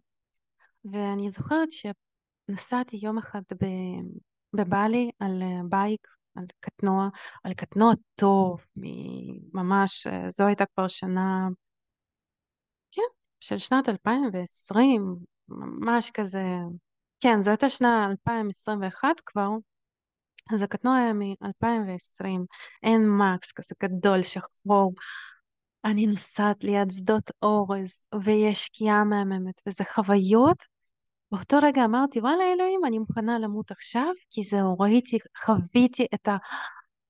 ואני 0.85 1.31
זוכרת 1.31 1.73
שנסעתי 2.51 2.99
יום 3.03 3.19
אחד 3.19 3.43
בבלי 4.53 5.11
על 5.19 5.43
אה, 5.43 5.61
בייק, 5.69 6.09
על 6.37 6.45
קטנוע, 6.61 7.09
על 7.45 7.55
קטנוע 7.55 7.93
טוב, 8.15 8.65
ממש, 9.53 10.07
אה, 10.07 10.31
זו 10.31 10.47
הייתה 10.47 10.65
כבר 10.75 10.89
שנה, 10.89 11.49
כן, 12.93 13.03
של 13.41 13.59
שנת 13.59 13.89
2020, 13.89 15.17
ממש 15.49 16.11
כזה, 16.11 16.43
כן, 17.21 17.43
זו 17.43 17.51
הייתה 17.51 17.71
שנה 17.71 18.07
2021 18.11 19.09
כבר, 19.27 19.49
אז 20.53 20.63
הקטנוע 20.63 20.97
היה 20.97 21.13
מ-2020, 21.13 22.27
אין 22.83 23.09
מקס 23.09 23.53
כזה 23.53 23.75
גדול, 23.83 24.23
שחור. 24.23 24.93
אני 25.85 26.07
נוסעת 26.07 26.65
ליד 26.65 26.91
שדות 26.91 27.31
אורז, 27.43 28.07
ויש 28.25 28.65
שקיעה 28.65 29.05
מהממת, 29.05 29.61
וזה 29.67 29.85
חוויות 29.95 30.78
באותו 31.33 31.57
רגע 31.63 31.85
אמרתי, 31.85 32.21
וואלה 32.21 32.45
אלוהים, 32.53 32.81
אני 32.85 32.99
מוכנה 32.99 33.39
למות 33.39 33.71
עכשיו, 33.71 34.13
כי 34.31 34.43
זהו, 34.45 34.79
ראיתי, 34.79 35.19
חוויתי 35.45 36.07
את 36.15 36.29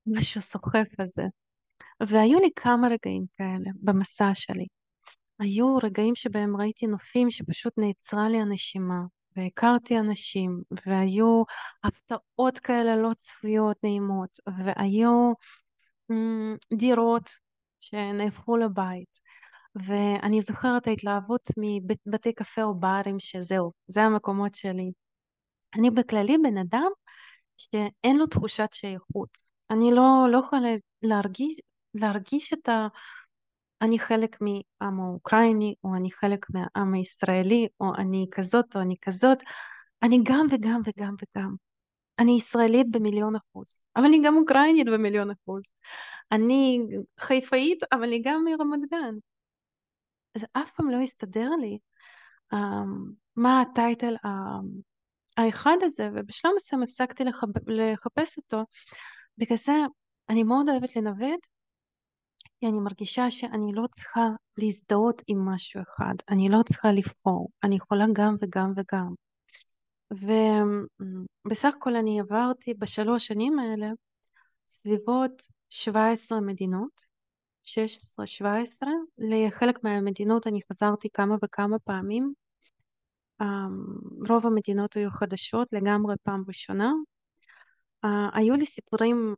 המשהו 0.06 0.40
סוחף 0.40 0.87
הזה. 0.98 1.22
והיו 2.00 2.40
לי 2.40 2.50
כמה 2.56 2.88
רגעים 2.88 3.25
כאלה 3.37 3.70
במסע 3.82 4.30
שלי. 4.34 4.66
היו 5.38 5.76
רגעים 5.82 6.14
שבהם 6.14 6.56
ראיתי 6.56 6.87
נופים 6.87 7.30
שפשוט 7.30 7.72
נעצרה 7.76 8.28
לי 8.28 8.40
הנשימה, 8.40 9.00
והכרתי 9.37 9.98
אנשים, 9.98 10.62
והיו 10.87 11.42
הפתעות 11.85 12.59
כאלה 12.59 12.96
לא 12.96 13.11
צפויות 13.14 13.76
נעימות, 13.83 14.38
והיו 14.59 15.33
דירות 16.74 17.31
שנהפכו 17.78 18.57
לבית. 18.57 19.20
ואני 19.85 20.41
זוכרת 20.41 20.87
ההתלהבות 20.87 21.43
מבתי 21.57 22.33
קפה 22.33 22.62
או 22.62 22.75
ברים 22.75 23.21
שזהו, 23.21 23.73
זה 23.87 24.03
המקומות 24.03 24.55
שלי. 24.55 24.93
אני 25.75 25.91
בכללי 25.91 26.37
בן 26.38 26.59
אדם 26.59 26.91
שאין 27.57 28.17
לו 28.17 28.27
תחושת 28.27 28.69
שייכות. 28.73 29.29
אני 29.71 29.91
לא, 29.91 30.27
לא 30.31 30.38
יכולה 30.38 30.69
להרגיש, 31.03 31.61
להרגיש 31.95 32.53
את 32.53 32.69
ה... 32.69 32.87
אני 33.83 33.99
חלק 33.99 34.37
מהעם 34.41 35.01
האוקראיני, 35.01 35.75
או 35.85 35.95
אני 35.95 36.11
חלק 36.11 36.47
מהעם 36.51 36.95
הישראלי, 36.95 37.69
או 37.81 37.95
אני 37.99 38.27
כזאת, 38.31 38.77
או 38.77 38.81
אני 38.81 38.97
כזאת. 39.01 39.38
אני 40.03 40.19
גם 40.23 40.47
וגם 40.51 40.81
וגם 40.85 41.14
וגם. 41.14 41.55
אני 42.19 42.33
ישראלית 42.33 42.91
במיליון 42.91 43.35
אחוז, 43.37 43.81
אבל 43.97 44.05
אני 44.05 44.21
גם 44.25 44.37
אוקראינית 44.37 44.87
במיליון 44.87 45.31
אחוז. 45.31 45.62
אני 46.33 46.87
חיפאית, 47.21 47.79
אבל 47.93 48.03
אני 48.03 48.23
גם 48.25 48.45
מרמת 48.45 48.91
גן. 48.91 49.14
זה 50.38 50.46
אף 50.53 50.70
פעם 50.70 50.90
לא 50.90 50.96
הסתדר 50.96 51.51
לי 51.61 51.79
um, 52.55 53.12
מה 53.37 53.61
הטייטל 53.61 54.14
um, 54.27 54.29
האחד 55.37 55.77
הזה, 55.83 56.11
ובשלב 56.14 56.53
מסוים 56.57 56.83
הפסקתי 56.83 57.24
לחפ... 57.24 57.48
לחפש 57.66 58.38
אותו. 58.38 58.64
בגלל 59.38 59.59
זה 59.59 59.72
אני 60.29 60.42
מאוד 60.42 60.68
אוהבת 60.68 60.96
לנווט, 60.96 61.46
כי 62.61 62.66
אני 62.66 62.79
מרגישה 62.79 63.31
שאני 63.31 63.72
לא 63.74 63.87
צריכה 63.87 64.29
להזדהות 64.59 65.22
עם 65.27 65.48
משהו 65.48 65.83
אחד, 65.83 66.14
אני 66.29 66.48
לא 66.48 66.62
צריכה 66.62 66.92
לבחור, 66.92 67.48
אני 67.64 67.77
יכולה 67.77 68.05
גם 68.12 68.37
וגם 68.40 68.72
וגם. 68.77 69.14
ובסך 71.44 71.74
הכל 71.77 71.96
אני 71.96 72.20
עברתי 72.20 72.74
בשלוש 72.74 73.27
שנים 73.27 73.59
האלה 73.59 73.88
סביבות 74.68 75.42
17 75.68 76.40
מדינות, 76.40 77.17
16-17, 77.68 78.87
לחלק 79.18 79.85
מהמדינות 79.85 80.46
אני 80.46 80.61
חזרתי 80.72 81.09
כמה 81.12 81.37
וכמה 81.44 81.78
פעמים. 81.78 82.33
רוב 84.28 84.46
המדינות 84.46 84.96
היו 84.96 85.11
חדשות 85.11 85.68
לגמרי 85.72 86.14
פעם 86.22 86.44
ראשונה. 86.48 86.92
היו 88.33 88.57
לי 88.57 88.66
סיפורים, 88.66 89.35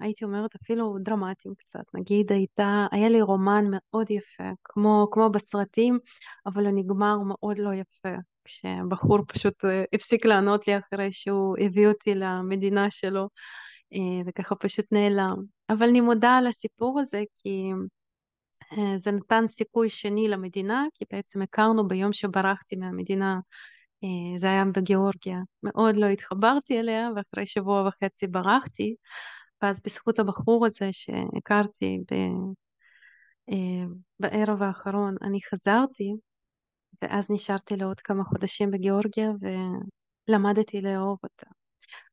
הייתי 0.00 0.24
אומרת 0.24 0.54
אפילו 0.54 0.96
דרמטיים 1.00 1.54
קצת, 1.58 1.84
נגיד 1.94 2.32
הייתה, 2.32 2.86
היה 2.92 3.08
לי 3.08 3.22
רומן 3.22 3.64
מאוד 3.70 4.10
יפה, 4.10 4.50
כמו, 4.64 5.08
כמו 5.10 5.30
בסרטים, 5.30 5.98
אבל 6.46 6.66
הוא 6.66 6.74
נגמר 6.74 7.18
מאוד 7.18 7.58
לא 7.58 7.74
יפה, 7.74 8.14
כשבחור 8.44 9.18
פשוט 9.26 9.64
אה, 9.64 9.84
הפסיק 9.92 10.26
לענות 10.26 10.68
לי 10.68 10.78
אחרי 10.78 11.12
שהוא 11.12 11.56
הביא 11.60 11.88
אותי 11.88 12.14
למדינה 12.14 12.90
שלו. 12.90 13.28
אה, 13.92 14.22
וככה 14.26 14.54
פשוט 14.54 14.86
נעלם. 14.92 15.36
אבל 15.70 15.88
אני 15.88 16.00
מודה 16.00 16.36
על 16.36 16.46
הסיפור 16.46 17.00
הזה 17.00 17.22
כי 17.36 17.70
אה, 18.72 18.98
זה 18.98 19.10
נתן 19.10 19.46
סיכוי 19.46 19.90
שני 19.90 20.28
למדינה, 20.28 20.84
כי 20.94 21.04
בעצם 21.12 21.42
הכרנו 21.42 21.88
ביום 21.88 22.12
שברחתי 22.12 22.76
מהמדינה, 22.76 23.38
אה, 24.04 24.38
זה 24.38 24.46
היה 24.46 24.64
בגיאורגיה. 24.74 25.38
מאוד 25.62 25.96
לא 25.96 26.06
התחברתי 26.06 26.80
אליה, 26.80 27.08
ואחרי 27.16 27.46
שבוע 27.46 27.88
וחצי 27.88 28.26
ברחתי, 28.26 28.94
ואז 29.62 29.80
בזכות 29.84 30.18
הבחור 30.18 30.66
הזה 30.66 30.88
שהכרתי 30.92 31.98
ב... 32.12 32.14
בערב 34.20 34.62
האחרון, 34.62 35.16
אני 35.22 35.38
חזרתי, 35.50 36.14
ואז 37.02 37.30
נשארתי 37.30 37.76
לעוד 37.76 38.00
כמה 38.00 38.24
חודשים 38.24 38.70
בגיאורגיה 38.70 39.30
ולמדתי 40.28 40.80
לאהוב 40.80 41.18
אותה. 41.22 41.57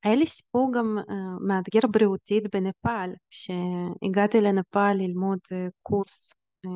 היה 0.05 0.15
לי 0.15 0.27
סיפור 0.27 0.71
גם 0.73 0.97
uh, 0.99 1.11
מאתגר 1.47 1.87
בריאותית 1.91 2.55
בנפאל, 2.55 3.13
כשהגעתי 3.29 4.41
לנפאל 4.41 4.93
ללמוד 4.93 5.39
uh, 5.45 5.71
קורס 5.81 6.33
uh, 6.65 6.69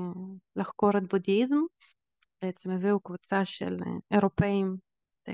לחקור 0.55 0.97
את 0.97 1.03
בודהיזם, 1.09 1.57
בעצם 2.41 2.71
הביאו 2.71 2.99
קבוצה 2.99 3.45
של 3.45 3.77
אירופאים 4.11 4.75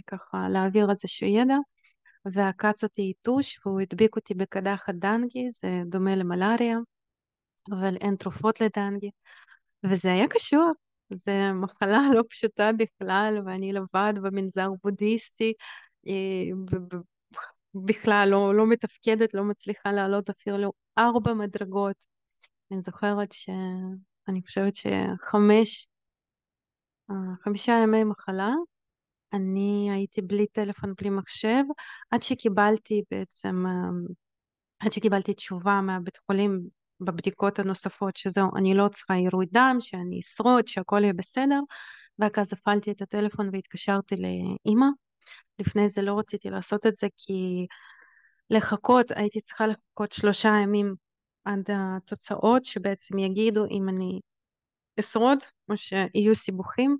ככה 0.08 0.50
להעביר 0.50 0.90
איזשהו 0.90 1.28
ידע, 1.28 1.58
ועקץ 2.34 2.84
אותי 2.84 3.02
יתוש 3.02 3.60
והוא 3.66 3.82
הדביק 3.82 4.16
אותי 4.16 4.34
בקדחת 4.34 4.96
דנגי, 4.96 5.52
זה 5.52 5.82
דומה 5.86 6.16
למלאריה, 6.16 6.78
אבל 7.72 7.96
אין 8.02 8.16
תרופות 8.16 8.62
לדנגי, 8.62 9.12
וזה 9.84 10.12
היה 10.12 10.28
קשור, 10.28 10.72
זה 11.10 11.54
מחלה 11.54 12.02
לא 12.14 12.24
פשוטה 12.30 12.72
בכלל, 12.74 13.42
ואני 13.46 13.74
לבד 13.74 14.14
במנזר 14.22 14.70
בודהיסטי, 14.84 15.54
בכלל 17.76 18.28
לא, 18.32 18.56
לא 18.56 18.68
מתפקדת, 18.68 19.34
לא 19.34 19.44
מצליחה 19.44 19.92
לעלות 19.92 20.30
אפילו 20.30 20.72
ארבע 20.98 21.34
מדרגות. 21.34 22.06
אני 22.72 22.82
זוכרת 22.82 23.32
שאני 23.32 24.42
חושבת 24.42 24.76
שחמש, 24.76 25.88
אה, 27.12 27.16
חמישה 27.44 27.74
ימי 27.84 28.04
מחלה, 28.04 28.54
אני 29.34 29.90
הייתי 29.92 30.22
בלי 30.22 30.48
טלפון, 30.48 30.94
בלי 30.98 31.10
מחשב, 31.10 31.64
עד 32.12 32.24
שקיבלתי 32.24 33.02
בעצם 33.12 33.64
אה, 33.68 33.72
עד 34.80 34.92
שקיבלתי 34.92 35.34
תשובה 35.34 35.82
מהבית 35.82 36.18
חולים 36.18 36.62
בבדיקות 37.00 37.60
הנוספות 37.60 38.16
שזהו, 38.16 38.50
אני 38.58 38.74
לא 38.74 38.88
צריכה 38.88 39.14
עירוי 39.14 39.46
דם, 39.52 39.78
שאני 39.80 40.20
אשרוד, 40.20 40.68
שהכל 40.68 41.00
יהיה 41.04 41.14
בסדר, 41.14 41.60
רק 42.22 42.40
אז 42.40 42.54
הפעלתי 42.54 42.92
את 42.92 43.02
הטלפון 43.02 43.50
והתקשרתי 43.54 44.16
לאימא. 44.16 44.88
לפני 45.60 45.90
זה 45.90 46.02
לא 46.02 46.20
רציתי 46.20 46.50
לעשות 46.50 46.86
את 46.86 46.96
זה 46.96 47.08
כי 47.18 47.68
לחכות, 48.50 49.12
הייתי 49.12 49.42
צריכה 49.42 49.68
לחכות 49.68 50.12
שלושה 50.12 50.50
ימים 50.64 50.96
עד 51.46 51.70
התוצאות 51.74 52.66
שבעצם 52.66 53.18
יגידו 53.18 53.66
אם 53.66 53.90
אני 53.90 54.20
אשרוד 55.00 55.40
או 55.70 55.78
שיהיו 55.78 56.36
סיבוכים. 56.36 56.98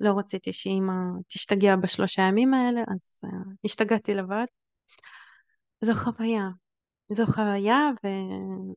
לא 0.00 0.18
רציתי 0.18 0.52
שאימא 0.52 0.92
תשתגע 1.28 1.76
בשלושה 1.76 2.22
ימים 2.22 2.54
האלה, 2.54 2.80
אז 2.80 3.18
uh, 3.26 3.28
השתגעתי 3.64 4.14
לבד. 4.14 4.44
זו 5.80 5.94
חוויה. 5.94 6.48
זו 7.12 7.26
חוויה, 7.26 7.90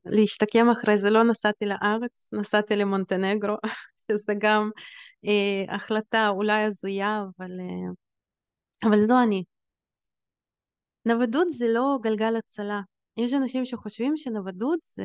ולהשתקם 0.06 0.70
אחרי 0.70 0.98
זה 0.98 1.10
לא 1.10 1.24
נסעתי 1.24 1.66
לארץ, 1.66 2.28
נסעתי 2.32 2.76
למונטנגרו, 2.76 3.56
שזה 4.12 4.34
גם 4.38 4.70
uh, 5.26 5.74
החלטה 5.74 6.28
אולי 6.28 6.62
הזויה, 6.62 7.22
אבל, 7.38 7.50
uh, 7.50 8.05
אבל 8.84 9.04
זו 9.04 9.22
אני. 9.22 9.44
נוודות 11.04 11.46
זה 11.50 11.66
לא 11.68 11.98
גלגל 12.02 12.36
הצלה. 12.36 12.80
יש 13.16 13.32
אנשים 13.32 13.64
שחושבים 13.64 14.16
שנוודות 14.16 14.78
זה 14.82 15.04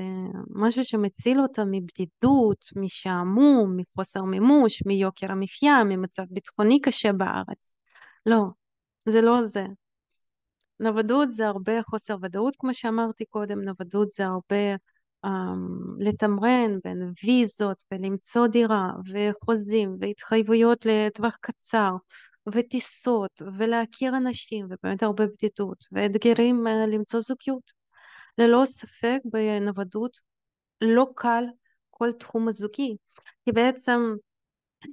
משהו 0.49 0.85
שמציל 0.85 1.41
אותם 1.41 1.71
מבדידות, 1.71 2.65
משעמום, 2.75 3.77
מחוסר 3.77 4.23
מימוש, 4.23 4.83
מיוקר 4.85 5.31
המחיה, 5.31 5.83
ממצב 5.83 6.23
ביטחוני 6.29 6.81
קשה 6.81 7.13
בארץ. 7.13 7.75
לא, 8.25 8.43
זה 9.05 9.21
לא 9.21 9.43
זה. 9.43 9.65
נוודות 10.79 11.31
זה 11.31 11.47
הרבה 11.47 11.83
חוסר 11.83 12.15
ודאות, 12.21 12.55
כמו 12.59 12.73
שאמרתי 12.73 13.25
קודם, 13.25 13.61
נוודות 13.61 14.09
זה 14.09 14.25
הרבה 14.25 14.75
um, 15.25 15.29
לתמרן 15.99 16.79
בין 16.83 17.11
ויזות 17.23 17.83
ולמצוא 17.91 18.47
דירה 18.47 18.91
וחוזים 19.13 19.97
והתחייבויות 19.99 20.85
לטווח 20.85 21.37
קצר 21.41 21.91
וטיסות 22.53 23.41
ולהכיר 23.57 24.17
אנשים 24.17 24.67
ובאמת 24.69 25.03
הרבה 25.03 25.25
בדידות 25.25 25.85
ואתגרים 25.91 26.67
uh, 26.67 26.69
למצוא 26.69 27.19
זוגיות. 27.19 27.81
ללא 28.37 28.65
ספק 28.65 29.19
בנוודות 29.25 30.17
לא 30.81 31.07
קל 31.15 31.43
כל 31.89 32.11
תחום 32.11 32.47
הזוגי, 32.47 32.97
כי 33.45 33.51
בעצם 33.51 34.01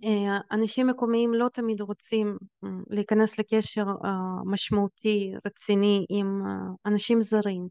אה, 0.04 0.38
אנשים 0.52 0.86
מקומיים 0.86 1.34
לא 1.34 1.48
תמיד 1.52 1.80
רוצים 1.80 2.36
אה, 2.64 2.68
להיכנס 2.90 3.38
לקשר 3.38 3.86
אה, 4.04 4.10
משמעותי, 4.44 5.32
רציני 5.46 6.06
עם 6.08 6.42
אנשים 6.86 7.20
זרים, 7.20 7.68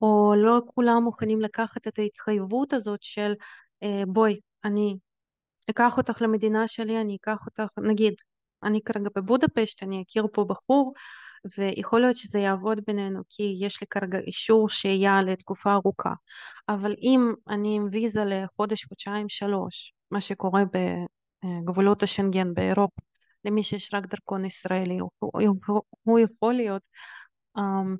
או 0.00 0.34
לא 0.36 0.62
כולם 0.66 1.02
מוכנים 1.02 1.40
לקחת 1.40 1.86
את 1.88 1.98
ההתחייבות 1.98 2.72
הזאת 2.72 3.02
של 3.02 3.32
בואי, 4.06 4.40
אני 4.64 4.96
אקח 5.70 5.98
אותך 5.98 6.22
למדינה 6.22 6.68
שלי, 6.68 7.00
אני 7.00 7.16
אקח 7.16 7.46
אותך, 7.46 7.78
נגיד, 7.78 8.14
אני 8.62 8.80
כרגע 8.82 9.08
בבודפשט, 9.16 9.82
אני 9.82 10.02
אכיר 10.02 10.26
פה 10.32 10.44
בחור, 10.44 10.92
ויכול 11.58 12.00
להיות 12.00 12.16
שזה 12.16 12.38
יעבוד 12.38 12.80
בינינו 12.86 13.22
כי 13.28 13.56
יש 13.60 13.80
לי 13.80 13.86
כרגע 13.86 14.18
אישור 14.18 14.68
שהייה 14.68 15.22
לתקופה 15.22 15.72
ארוכה. 15.72 16.12
אבל 16.68 16.94
אם 17.02 17.32
אני 17.48 17.76
עם 17.76 17.88
ויזה 17.92 18.24
לחודש, 18.24 18.84
חודשיים, 18.84 19.28
שלוש, 19.28 19.94
מה 20.10 20.20
שקורה 20.20 20.62
בגבולות 21.44 22.02
השנגן 22.02 22.54
באירופה, 22.54 23.02
למי 23.44 23.62
שיש 23.62 23.94
רק 23.94 24.06
דרכון 24.06 24.44
ישראלי, 24.44 24.98
הוא, 24.98 25.10
הוא, 25.20 25.82
הוא 26.02 26.18
יכול 26.18 26.54
להיות 26.54 26.82
um, 27.58 27.96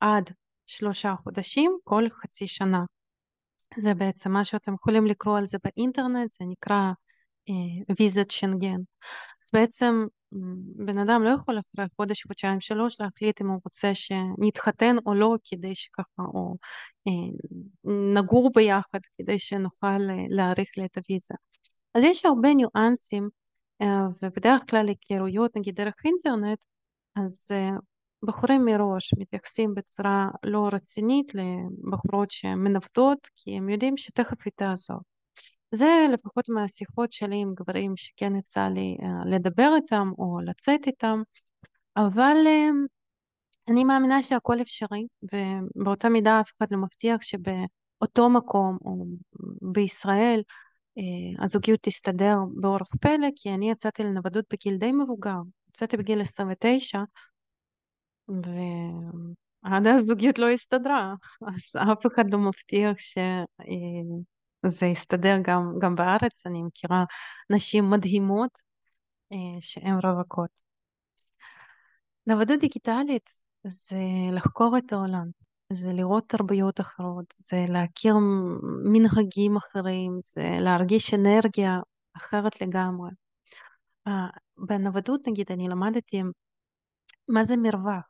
עד 0.00 0.30
שלושה 0.66 1.14
חודשים 1.24 1.78
כל 1.84 2.04
חצי 2.10 2.46
שנה. 2.46 2.84
זה 3.76 3.94
בעצם 3.94 4.32
מה 4.32 4.44
שאתם 4.44 4.74
יכולים 4.74 5.06
לקרוא 5.06 5.38
על 5.38 5.44
זה 5.44 5.58
באינטרנט, 5.64 6.30
זה 6.30 6.44
נקרא 6.48 6.92
ויזת 7.98 8.30
שנגן. 8.30 8.80
בעצם 9.52 10.06
בן 10.86 10.98
אדם 10.98 11.22
לא 11.22 11.30
יכול 11.30 11.58
אחרי 11.58 11.84
חודש, 11.96 12.22
חודשיים, 12.26 12.60
שלוש 12.60 13.00
להחליט 13.00 13.40
אם 13.40 13.48
הוא 13.48 13.60
רוצה 13.64 13.94
שנתחתן 13.94 14.96
או 15.06 15.14
לא, 15.14 15.36
כדי 15.44 15.74
שככה, 15.74 16.22
או 16.34 16.56
אה, 17.08 17.12
נגור 18.14 18.50
ביחד, 18.54 18.98
כדי 19.18 19.38
שנוכל 19.38 19.86
אה, 19.86 20.24
להאריך 20.28 20.70
לי 20.76 20.84
את 20.84 20.96
הוויזה. 20.96 21.34
אז 21.94 22.04
יש 22.04 22.24
הרבה 22.24 22.48
ניואנסים, 22.54 23.28
אה, 23.82 24.06
ובדרך 24.22 24.62
כלל 24.70 24.88
היכרויות, 24.88 25.56
נגיד 25.56 25.74
דרך 25.74 25.94
אינטרנט, 26.04 26.58
אז 27.16 27.48
אה, 27.50 27.70
בחורים 28.22 28.64
מראש 28.64 29.14
מתייחסים 29.18 29.74
בצורה 29.74 30.28
לא 30.42 30.68
רצינית 30.72 31.32
לבחורות 31.34 32.30
שהן 32.30 32.58
מנווטות, 32.58 33.28
כי 33.36 33.56
הם 33.56 33.68
יודעים 33.68 33.96
שתכף 33.96 34.36
היא 34.44 34.52
תעזוב. 34.56 35.09
זה 35.74 36.06
לפחות 36.12 36.48
מהשיחות 36.48 37.12
שלי 37.12 37.36
עם 37.36 37.54
גברים 37.54 37.96
שכן 37.96 38.36
יצא 38.36 38.68
לי 38.68 38.96
uh, 39.00 39.28
לדבר 39.28 39.70
איתם 39.76 40.10
או 40.18 40.40
לצאת 40.44 40.86
איתם, 40.86 41.22
אבל 41.96 42.36
uh, 42.46 42.88
אני 43.68 43.84
מאמינה 43.84 44.22
שהכל 44.22 44.60
אפשרי, 44.60 45.06
ובאותה 45.22 46.08
מידה 46.08 46.40
אף 46.40 46.50
אחד 46.58 46.66
לא 46.70 46.78
מבטיח 46.78 47.22
שבאותו 47.22 48.30
מקום 48.30 48.78
או 48.84 49.04
בישראל 49.72 50.42
uh, 50.98 51.44
הזוגיות 51.44 51.80
תסתדר 51.82 52.36
באורח 52.54 52.90
פלא, 53.00 53.28
כי 53.36 53.54
אני 53.54 53.70
יצאתי 53.70 54.02
לנוודות 54.02 54.44
בגיל 54.52 54.76
די 54.76 54.92
מבוגר, 54.92 55.38
יצאתי 55.68 55.96
בגיל 55.96 56.20
29, 56.20 57.02
ועד 58.28 59.86
אז 59.86 60.02
זוגיות 60.02 60.38
לא 60.38 60.50
הסתדרה, 60.50 61.14
אז 61.42 61.82
אף 61.92 62.06
אחד 62.06 62.30
לא 62.30 62.38
מבטיח 62.38 62.98
ש... 62.98 63.18
זה 64.66 64.86
יסתדר 64.86 65.36
גם, 65.42 65.74
גם 65.80 65.94
בארץ, 65.94 66.46
אני 66.46 66.62
מכירה 66.62 67.04
נשים 67.50 67.90
מדהימות 67.90 68.50
אה, 69.32 69.60
שהן 69.60 69.98
רווקות. 70.04 70.50
נוודות 72.26 72.60
דיגיטלית 72.60 73.30
זה 73.66 73.96
לחקור 74.32 74.78
את 74.78 74.92
העולם, 74.92 75.26
זה 75.72 75.92
לראות 75.92 76.24
תרבויות 76.28 76.80
אחרות, 76.80 77.24
זה 77.36 77.64
להכיר 77.68 78.14
מנהגים 78.84 79.56
אחרים, 79.56 80.18
זה 80.34 80.56
להרגיש 80.60 81.14
אנרגיה 81.14 81.80
אחרת 82.16 82.60
לגמרי. 82.60 83.10
אה, 84.06 84.26
בנוודות 84.58 85.28
נגיד 85.28 85.52
אני 85.52 85.68
למדתי 85.68 86.22
מה 87.28 87.44
זה 87.44 87.56
מרווח, 87.56 88.04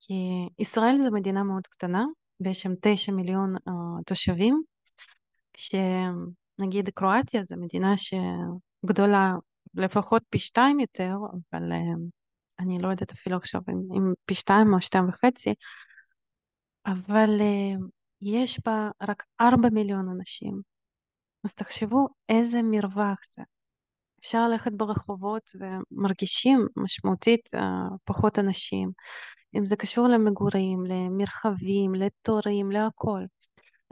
כי 0.00 0.14
ישראל 0.58 0.96
זו 0.96 1.10
מדינה 1.10 1.42
מאוד 1.42 1.66
קטנה 1.66 2.04
ויש 2.40 2.62
שם 2.62 2.72
תשע 2.82 3.12
מיליון 3.12 3.56
uh, 3.56 4.02
תושבים 4.06 4.62
כשנגיד 5.56 6.88
קרואטיה 6.94 7.44
זו 7.44 7.56
מדינה 7.56 7.94
שגדולה 7.96 9.34
לפחות 9.74 10.22
פי 10.30 10.38
שתיים 10.38 10.80
יותר, 10.80 11.14
אבל 11.32 11.72
אה, 11.72 11.94
אני 12.60 12.78
לא 12.78 12.88
יודעת 12.88 13.12
אפילו 13.12 13.36
עכשיו 13.36 13.60
אם, 13.68 13.96
אם 13.96 14.12
פי 14.24 14.34
שתיים 14.34 14.74
או 14.74 14.80
שתיים 14.80 15.08
וחצי, 15.08 15.54
אבל 16.86 17.40
אה, 17.40 17.86
יש 18.22 18.60
בה 18.64 18.90
רק 19.02 19.24
ארבע 19.40 19.68
מיליון 19.72 20.08
אנשים. 20.08 20.60
אז 21.44 21.54
תחשבו 21.54 22.08
איזה 22.28 22.62
מרווח 22.62 23.18
זה. 23.36 23.42
אפשר 24.20 24.48
ללכת 24.48 24.72
ברחובות 24.72 25.50
ומרגישים 25.60 26.66
משמעותית 26.76 27.48
uh, 27.54 27.60
פחות 28.04 28.38
אנשים, 28.38 28.90
אם 29.56 29.64
זה 29.64 29.76
קשור 29.76 30.08
למגורים, 30.08 30.84
למרחבים, 30.86 31.94
לתורים, 31.94 32.70
להכל. 32.70 33.24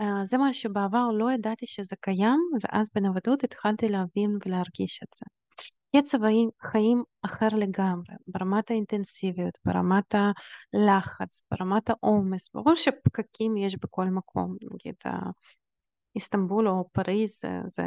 אה, 0.00 0.24
זה 0.24 0.38
מה 0.38 0.54
שבעבר 0.54 1.08
לא 1.18 1.32
ידעתי 1.32 1.66
שזה 1.66 1.96
קיים, 2.00 2.40
ואז 2.62 2.88
בנוודות 2.94 3.44
התחלתי 3.44 3.88
להבין 3.88 4.38
ולהרגיש 4.46 5.00
את 5.02 5.08
זה. 5.14 5.26
קצב 5.96 6.18
חיים 6.62 7.02
אחר 7.22 7.48
לגמרי, 7.52 8.14
ברמת 8.26 8.70
האינטנסיביות, 8.70 9.58
ברמת 9.64 10.14
הלחץ, 10.14 11.42
ברמת 11.50 11.90
העומס. 11.90 12.50
ברור 12.54 12.74
שפקקים 12.74 13.56
יש 13.56 13.76
בכל 13.76 14.04
מקום, 14.04 14.56
נגיד 14.74 14.94
איסטנבול 16.16 16.68
או 16.68 16.88
פריז 16.92 17.40
זה, 17.42 17.48
זה 17.66 17.82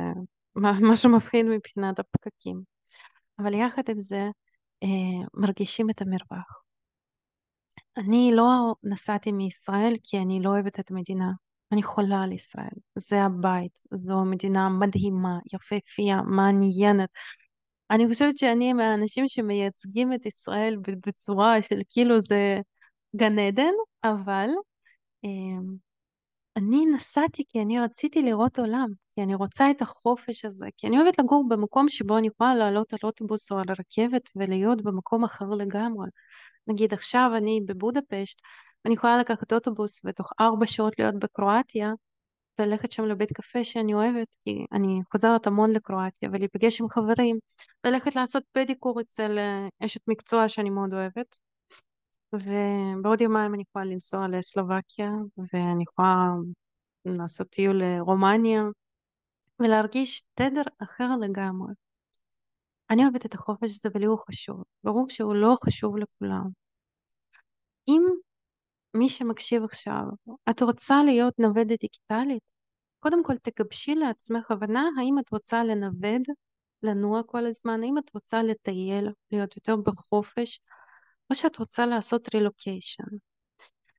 משהו 0.91 1.09
מפחיד 1.09 1.45
מבחינת 1.45 1.99
הפקקים. 1.99 2.61
אבל 3.39 3.53
יחד 3.53 3.83
עם 3.89 4.01
זה 4.01 4.27
אה, 4.83 5.27
מרגישים 5.33 5.89
את 5.89 6.01
המרווח. 6.01 6.63
אני 7.97 8.31
לא 8.33 8.75
נסעתי 8.83 9.31
מישראל 9.31 9.93
כי 10.03 10.17
אני 10.17 10.41
לא 10.41 10.49
אוהבת 10.49 10.79
את 10.79 10.91
המדינה. 10.91 11.31
אני 11.71 11.83
חולה 11.83 12.23
על 12.23 12.31
ישראל, 12.31 12.77
זה 12.95 13.21
הבית, 13.21 13.79
זו 13.93 14.25
מדינה 14.25 14.69
מדהימה, 14.69 15.39
יפהפייה, 15.53 16.21
מעניינת. 16.21 17.09
אני 17.91 18.07
חושבת 18.07 18.37
שאני 18.37 18.73
מהאנשים 18.73 19.27
שמייצגים 19.27 20.13
את 20.13 20.25
ישראל 20.25 20.77
בצורה 21.07 21.61
של 21.61 21.81
כאילו 21.89 22.21
זה 22.21 22.59
גן 23.15 23.39
עדן, 23.39 23.73
אבל 24.03 24.49
אה, 25.25 25.29
אני 26.57 26.85
נסעתי 26.95 27.43
כי 27.49 27.61
אני 27.61 27.79
רציתי 27.79 28.21
לראות 28.21 28.59
עולם, 28.59 28.87
כי 29.15 29.21
אני 29.23 29.35
רוצה 29.35 29.71
את 29.71 29.81
החופש 29.81 30.45
הזה, 30.45 30.67
כי 30.77 30.87
אני 30.87 30.97
אוהבת 30.99 31.19
לגור 31.19 31.45
במקום 31.49 31.89
שבו 31.89 32.17
אני 32.17 32.27
יכולה 32.27 32.55
לעלות 32.55 32.93
על 32.93 32.99
אוטובוס 33.03 33.51
או 33.51 33.57
על 33.59 33.65
הרכבת 33.69 34.29
ולהיות 34.35 34.81
במקום 34.81 35.23
אחר 35.23 35.45
לגמרי. 35.45 36.07
נגיד 36.67 36.93
עכשיו 36.93 37.31
אני 37.37 37.61
בבודפשט, 37.65 38.41
אני 38.85 38.93
יכולה 38.93 39.17
לקחת 39.17 39.53
אוטובוס 39.53 40.01
ותוך 40.05 40.31
ארבע 40.39 40.67
שעות 40.67 40.99
להיות 40.99 41.15
בקרואטיה 41.15 41.91
וללכת 42.59 42.91
שם 42.91 43.03
לבית 43.03 43.33
קפה 43.33 43.63
שאני 43.63 43.93
אוהבת, 43.93 44.35
כי 44.43 44.65
אני 44.71 45.01
חוזרת 45.11 45.47
המון 45.47 45.71
לקרואטיה, 45.71 46.29
ולהיפגש 46.33 46.81
עם 46.81 46.89
חברים, 46.89 47.39
וללכת 47.85 48.15
לעשות 48.15 48.43
פדיקור 48.51 49.01
אצל 49.01 49.37
אה, 49.39 49.67
אשת 49.85 50.01
מקצוע 50.07 50.49
שאני 50.49 50.69
מאוד 50.69 50.93
אוהבת. 50.93 51.37
ובעוד 52.33 53.21
יומיים 53.21 53.53
אני 53.53 53.63
יכולה 53.69 53.85
לנסוע 53.85 54.27
לסלובקיה, 54.27 55.09
ואני 55.53 55.83
יכולה 55.83 56.27
לעשות 57.05 57.47
טיול 57.47 57.83
לרומניה, 57.83 58.63
ולהרגיש 59.59 60.23
תדר 60.35 60.61
אחר 60.83 61.07
לגמרי. 61.21 61.73
אני 62.89 63.03
אוהבת 63.03 63.25
את 63.25 63.33
החופש 63.33 63.63
הזה 63.63 63.89
ולי 63.95 64.05
הוא 64.05 64.19
חשוב. 64.27 64.63
ברור 64.83 65.09
שהוא 65.09 65.35
לא 65.35 65.55
חשוב 65.65 65.97
לכולם. 65.97 66.47
אם 67.87 68.03
מי 68.97 69.09
שמקשיב 69.09 69.63
עכשיו, 69.63 70.03
את 70.49 70.61
רוצה 70.61 71.03
להיות 71.03 71.39
נוודת 71.39 71.79
דיגיטלית? 71.79 72.51
קודם 72.99 73.23
כל 73.23 73.33
תגבשי 73.37 73.95
לעצמך 73.95 74.51
הבנה 74.51 74.83
האם 74.99 75.19
את 75.19 75.31
רוצה 75.31 75.63
לנווד, 75.63 76.21
לנוע 76.83 77.23
כל 77.23 77.45
הזמן, 77.45 77.83
האם 77.83 77.97
את 77.97 78.13
רוצה 78.13 78.43
לטייל, 78.43 79.09
להיות 79.31 79.55
יותר 79.55 79.75
בחופש, 79.75 80.59
או 81.29 81.35
שאת 81.35 81.57
רוצה 81.57 81.85
לעשות 81.85 82.35
רילוקיישן. 82.35 83.03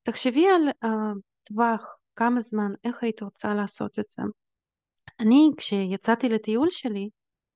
תחשבי 0.02 0.46
על 0.46 0.68
הטווח, 0.82 1.82
uh, 1.82 1.98
כמה 2.16 2.40
זמן, 2.40 2.72
איך 2.84 3.02
היית 3.02 3.22
רוצה 3.22 3.54
לעשות 3.54 3.98
את 3.98 4.08
זה. 4.08 4.22
אני, 5.20 5.50
כשיצאתי 5.56 6.28
לטיול 6.28 6.68
שלי, 6.70 7.08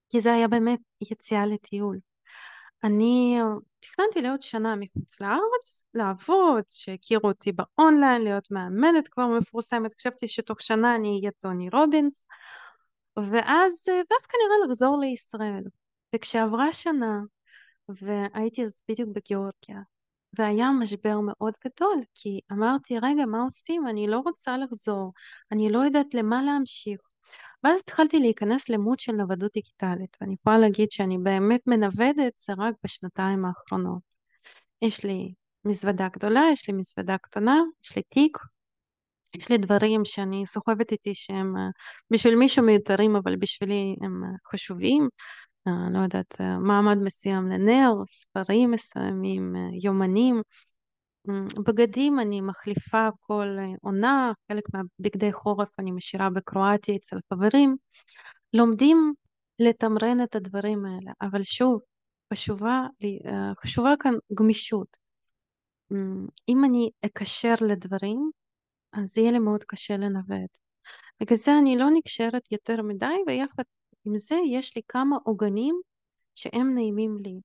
כי 0.09 0.20
זה 0.20 0.33
היה 0.33 0.48
באמת 0.48 0.81
יציאה 1.11 1.46
לטיול, 1.46 1.98
אני 2.84 3.38
תכננתי 3.80 4.22
לעוד 4.22 4.42
שנה 4.42 4.76
מחוץ 4.76 5.20
לארץ, 5.20 5.84
לעבוד, 5.94 6.64
שהכירו 6.68 7.28
אותי 7.28 7.52
באונליין, 7.52 8.22
להיות 8.22 8.50
מאמנת 8.50 9.08
כבר 9.08 9.26
מפורסמת, 9.26 9.94
חשבתי 9.94 10.28
שתוך 10.28 10.60
שנה 10.60 10.94
אני 10.94 11.18
אהיה 11.18 11.30
טוני 11.38 11.68
רובינס, 11.72 12.26
ואז, 13.16 13.84
ואז 13.88 14.26
כנראה 14.26 14.66
לחזור 14.66 14.98
לישראל. 15.00 15.62
וכשעברה 16.14 16.72
שנה, 16.72 17.20
והייתי 17.88 18.64
אז 18.64 18.82
בדיוק 18.88 19.08
בגיאורגיה, 19.14 19.80
והיה 20.38 20.70
משבר 20.70 21.20
מאוד 21.20 21.54
גדול, 21.64 22.04
כי 22.14 22.40
אמרתי, 22.52 22.98
רגע, 22.98 23.26
מה 23.26 23.42
עושים? 23.42 23.88
אני 23.88 24.06
לא 24.06 24.18
רוצה 24.18 24.56
לחזור, 24.56 25.12
אני 25.52 25.72
לא 25.72 25.78
יודעת 25.78 26.14
למה 26.14 26.42
להמשיך. 26.42 27.12
ואז 27.64 27.81
התחלתי 27.81 28.18
להיכנס 28.18 28.68
למוד 28.68 28.98
של 28.98 29.12
נוודות 29.12 29.53
דיגיטלית, 29.53 30.16
ואני 30.20 30.35
יכולה 30.35 30.59
להגיד 30.59 30.90
שאני 30.90 31.18
באמת 31.18 31.61
מנוודת 31.66 32.33
זה 32.37 32.53
רק 32.59 32.75
בשנתיים 32.85 33.44
האחרונות. 33.44 34.03
יש 34.83 35.05
לי 35.05 35.35
מזוודה 35.64 36.09
גדולה, 36.12 36.42
יש 36.53 36.68
לי 36.68 36.75
מזוודה 36.75 37.18
קטנה, 37.18 37.61
יש 37.85 37.96
לי 37.96 38.03
תיק, 38.03 38.38
יש 39.35 39.51
לי 39.51 39.59
דברים 39.59 40.05
שאני 40.05 40.46
סוחבת 40.46 40.92
איתי 40.92 41.14
שהם 41.14 41.57
אה, 41.57 41.68
בשביל 42.11 42.37
מישהו 42.37 42.64
מיותרים, 42.64 43.16
אבל 43.16 43.37
בשבילי 43.37 43.96
הם 44.01 44.25
אה, 44.25 44.29
חשובים. 44.51 45.09
אה, 45.68 45.72
לא 45.92 45.98
יודעת, 45.98 46.40
מעמד 46.61 46.96
מסוים 46.96 47.48
לנר, 47.48 47.92
ספרים 48.07 48.70
מסוימים, 48.70 49.55
יומנים. 49.83 50.42
בגדים 51.66 52.20
אני 52.20 52.40
מחליפה 52.40 53.08
כל 53.20 53.56
עונה, 53.82 54.32
חלק 54.48 54.62
מהבגדי 54.74 55.32
חורף 55.32 55.68
אני 55.78 55.90
משאירה 55.90 56.30
בקרואטיה 56.30 56.96
אצל 56.96 57.16
חברים. 57.32 57.76
לומדים 58.52 59.12
לתמרן 59.58 60.22
את 60.22 60.37
הדברים 60.37 60.87
האלה, 60.87 61.12
אבל 61.22 61.42
שוב, 61.42 61.80
חשובה, 62.32 62.87
חשובה 63.61 63.94
כאן 64.00 64.14
גמישות. 64.35 64.96
אם 66.48 66.64
אני 66.64 66.90
אקשר 67.06 67.54
לדברים, 67.61 68.30
אז 68.92 69.18
יהיה 69.18 69.32
לי 69.32 69.38
מאוד 69.38 69.64
קשה 69.64 69.96
לנווט. 69.96 70.58
בגלל 71.20 71.37
זה 71.37 71.58
אני 71.58 71.78
לא 71.78 71.87
נקשרת 71.94 72.52
יותר 72.52 72.82
מדי, 72.82 73.14
ויחד 73.26 73.62
עם 74.04 74.18
זה 74.18 74.37
יש 74.50 74.76
לי 74.76 74.82
כמה 74.88 75.16
עוגנים 75.24 75.80
שהם 76.35 76.74
נעימים 76.74 77.16
לי. 77.24 77.40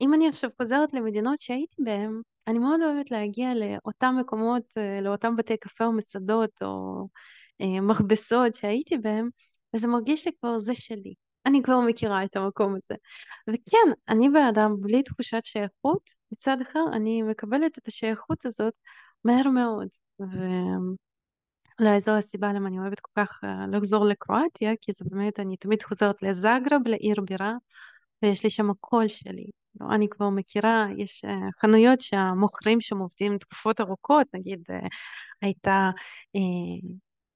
אם 0.00 0.14
אני 0.14 0.28
עכשיו 0.28 0.50
חוזרת 0.60 0.94
למדינות 0.94 1.40
שהייתי 1.40 1.82
בהן, 1.84 2.20
אני 2.46 2.58
מאוד 2.58 2.80
אוהבת 2.82 3.10
להגיע 3.10 3.54
לאותם 3.54 4.14
מקומות, 4.20 4.62
אה, 4.78 5.00
לאותם 5.00 5.36
בתי 5.36 5.56
קפה 5.56 5.84
או 5.84 5.92
מסעדות 5.92 6.62
או 6.62 7.06
אה, 7.60 7.80
מכבסות 7.80 8.54
שהייתי 8.54 8.98
בהם, 8.98 9.28
וזה 9.76 9.88
מרגיש 9.88 10.26
לי 10.26 10.32
כבר 10.40 10.58
זה 10.60 10.74
שלי. 10.74 11.14
אני 11.46 11.62
כבר 11.62 11.80
מכירה 11.80 12.24
את 12.24 12.36
המקום 12.36 12.74
הזה. 12.74 12.94
וכן, 13.48 13.92
אני 14.08 14.28
באדם 14.28 14.74
בלי 14.80 15.02
תחושת 15.02 15.44
שייכות, 15.44 16.10
מצד 16.32 16.56
אחר 16.62 16.84
אני 16.92 17.22
מקבלת 17.22 17.78
את 17.78 17.88
השייכות 17.88 18.46
הזאת 18.46 18.74
מהר 19.24 19.48
מאוד. 19.48 19.88
ואולי 21.78 22.00
זו 22.00 22.12
הסיבה 22.12 22.52
למה 22.52 22.68
אני 22.68 22.78
אוהבת 22.78 23.00
כל 23.00 23.10
כך 23.16 23.40
אה, 23.44 23.66
לחזור 23.72 24.04
לקרואטיה, 24.04 24.72
כי 24.80 24.92
זה 24.92 25.04
באמת, 25.10 25.40
אני 25.40 25.56
תמיד 25.56 25.82
חוזרת 25.82 26.22
לזאגרב, 26.22 26.80
לעיר 26.86 27.20
בירה, 27.20 27.54
ויש 28.22 28.44
לי 28.44 28.50
שם 28.50 28.70
הקול 28.70 29.08
שלי. 29.08 29.61
לא, 29.80 29.94
אני 29.94 30.08
כבר 30.08 30.30
מכירה, 30.30 30.86
יש 30.98 31.24
uh, 31.24 31.28
חנויות 31.60 32.00
שהמוכרים 32.00 32.80
שם 32.80 32.98
עובדים 32.98 33.38
תקופות 33.38 33.80
ארוכות, 33.80 34.26
נגיד 34.34 34.60
uh, 34.70 34.88
הייתה 35.42 35.90
uh, 36.36 36.94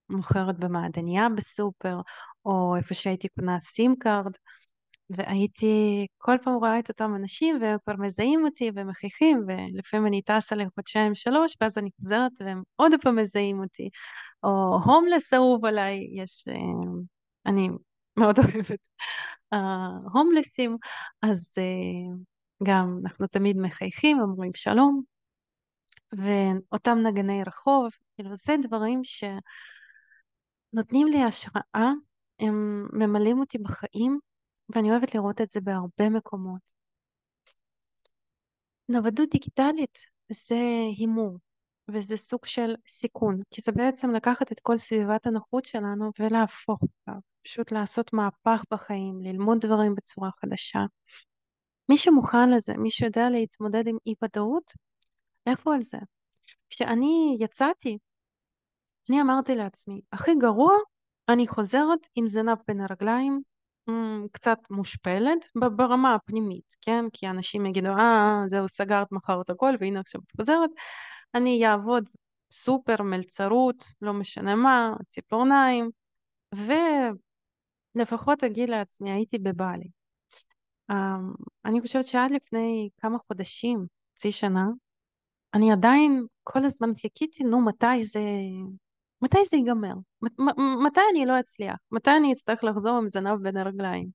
מוכרת 0.09 0.59
במעדניה 0.59 1.29
בסופר, 1.29 2.01
או 2.45 2.77
איפה 2.77 2.95
שהייתי 2.95 3.29
קונה 3.29 3.61
SIM 3.61 3.95
card, 3.99 4.33
והייתי 5.11 6.07
כל 6.19 6.37
פעם 6.45 6.55
רואה 6.55 6.79
את 6.79 6.89
אותם 6.89 7.15
אנשים 7.15 7.59
והם 7.61 7.77
כבר 7.85 7.95
מזהים 7.99 8.45
אותי 8.45 8.71
ומחייכים 8.75 9.45
ולפעמים 9.47 10.07
אני 10.07 10.23
טסה 10.23 10.57
לחודשיים 10.57 11.15
שלוש 11.15 11.57
ואז 11.61 11.79
אני 11.79 11.91
חוזרת 12.01 12.33
והם 12.41 12.63
עוד 12.77 12.93
פעם 13.03 13.17
מזהים 13.17 13.61
אותי 13.61 13.89
או 14.45 14.79
הומלס 14.85 15.35
אהוב 15.35 15.65
עליי 15.65 16.09
יש 16.13 16.45
אני 17.47 17.69
מאוד 18.17 18.39
אוהבת 18.39 18.81
ההומלסים, 19.53 20.77
אז 21.23 21.55
אה, 21.59 21.65
גם 22.63 23.01
אנחנו 23.05 23.27
תמיד 23.27 23.57
מחייכים, 23.57 24.21
אומרים 24.21 24.55
שלום, 24.55 25.03
ואותם 26.13 26.99
נגני 26.99 27.43
רחוב, 27.47 27.91
כאילו 28.17 28.37
זה 28.37 28.55
דברים 28.63 29.01
שנותנים 30.75 31.07
לי 31.07 31.23
השראה, 31.23 31.93
הם 32.41 32.87
ממלאים 32.93 33.41
אותי 33.41 33.59
בחיים, 33.59 34.19
ואני 34.69 34.91
אוהבת 34.91 35.15
לראות 35.15 35.41
את 35.41 35.51
זה 35.51 35.61
בהרבה 35.61 36.09
מקומות. 36.11 36.61
נוודות 38.89 39.29
דיגיטלית 39.31 39.99
זה 40.33 40.59
הימור, 40.97 41.39
וזה 41.91 42.17
סוג 42.17 42.47
של 42.47 42.75
סיכון, 42.89 43.41
כי 43.51 43.61
זה 43.61 43.73
בעצם 43.73 44.11
לקחת 44.11 44.53
את 44.53 44.61
כל 44.61 44.77
סביבת 44.77 45.27
הנוחות 45.27 45.65
שלנו 45.65 46.11
ולהפוך 46.19 46.83
אותה, 46.83 47.19
פשוט 47.45 47.73
לעשות 47.73 48.13
מהפך 48.13 48.65
בחיים, 48.71 49.21
ללמוד 49.23 49.59
דברים 49.61 49.95
בצורה 49.95 50.31
חדשה. 50.41 50.81
מי 51.89 51.97
שמוכן 51.97 52.51
לזה, 52.51 52.75
מי 52.79 52.91
שיודע 52.91 53.31
להתמודד 53.31 53.87
עם 53.87 53.97
אי 54.07 54.15
ודאות, 54.25 54.73
לכו 55.47 55.73
על 55.73 55.83
זה. 55.83 55.99
כשאני 56.71 57.37
יצאתי, 57.41 57.99
אני 59.11 59.21
אמרתי 59.21 59.55
לעצמי, 59.55 60.01
הכי 60.13 60.31
גרוע, 60.41 60.73
אני 61.29 61.47
חוזרת 61.47 62.09
עם 62.15 62.27
זנב 62.27 62.59
בין 62.69 62.81
הרגליים, 62.81 63.43
קצת 64.33 64.59
מושפלת 64.71 65.47
ברמה 65.77 66.15
הפנימית, 66.15 66.77
כן? 66.81 67.05
כי 67.13 67.29
אנשים 67.29 67.67
יגידו, 67.67 67.89
אה, 67.89 68.43
זהו, 68.47 68.69
סגרת, 68.69 69.13
מכרת 69.13 69.51
הכל, 69.51 69.75
והנה 69.81 70.01
עכשיו 70.01 70.21
את 70.27 70.33
חוזרת. 70.37 70.71
אני 71.35 71.67
אעבוד 71.67 72.05
סופר, 72.51 73.03
מלצרות, 73.03 73.85
לא 74.03 74.13
משנה 74.13 74.55
מה, 74.55 74.93
ציפורניים, 75.09 75.91
ולפחות 77.97 78.45
אגיד 78.45 78.69
לעצמי, 78.69 79.13
הייתי 79.13 79.39
בבעלי. 79.39 79.89
אמ, 80.91 81.33
אני 81.65 81.81
חושבת 81.81 82.05
שעד 82.07 82.31
לפני 82.31 82.89
כמה 83.01 83.19
חודשים, 83.19 83.87
חצי 84.13 84.33
שנה, 84.33 84.67
אני 85.55 85.73
עדיין 85.73 86.27
כל 86.43 86.65
הזמן 86.65 86.95
חיכיתי, 86.95 87.45
נו, 87.45 87.61
מתי 87.61 88.05
זה... 88.05 88.21
מתי 89.23 89.45
זה 89.45 89.57
ייגמר? 89.57 89.95
מתי 90.87 91.01
אני 91.13 91.27
לא 91.27 91.41
אצליח? 91.41 91.77
מתי 91.91 92.11
אני 92.11 92.33
אצטרך 92.33 92.65
לחזור 92.65 92.97
עם 92.97 93.09
זנב 93.09 93.43
בין 93.43 93.57
הרגליים? 93.57 94.09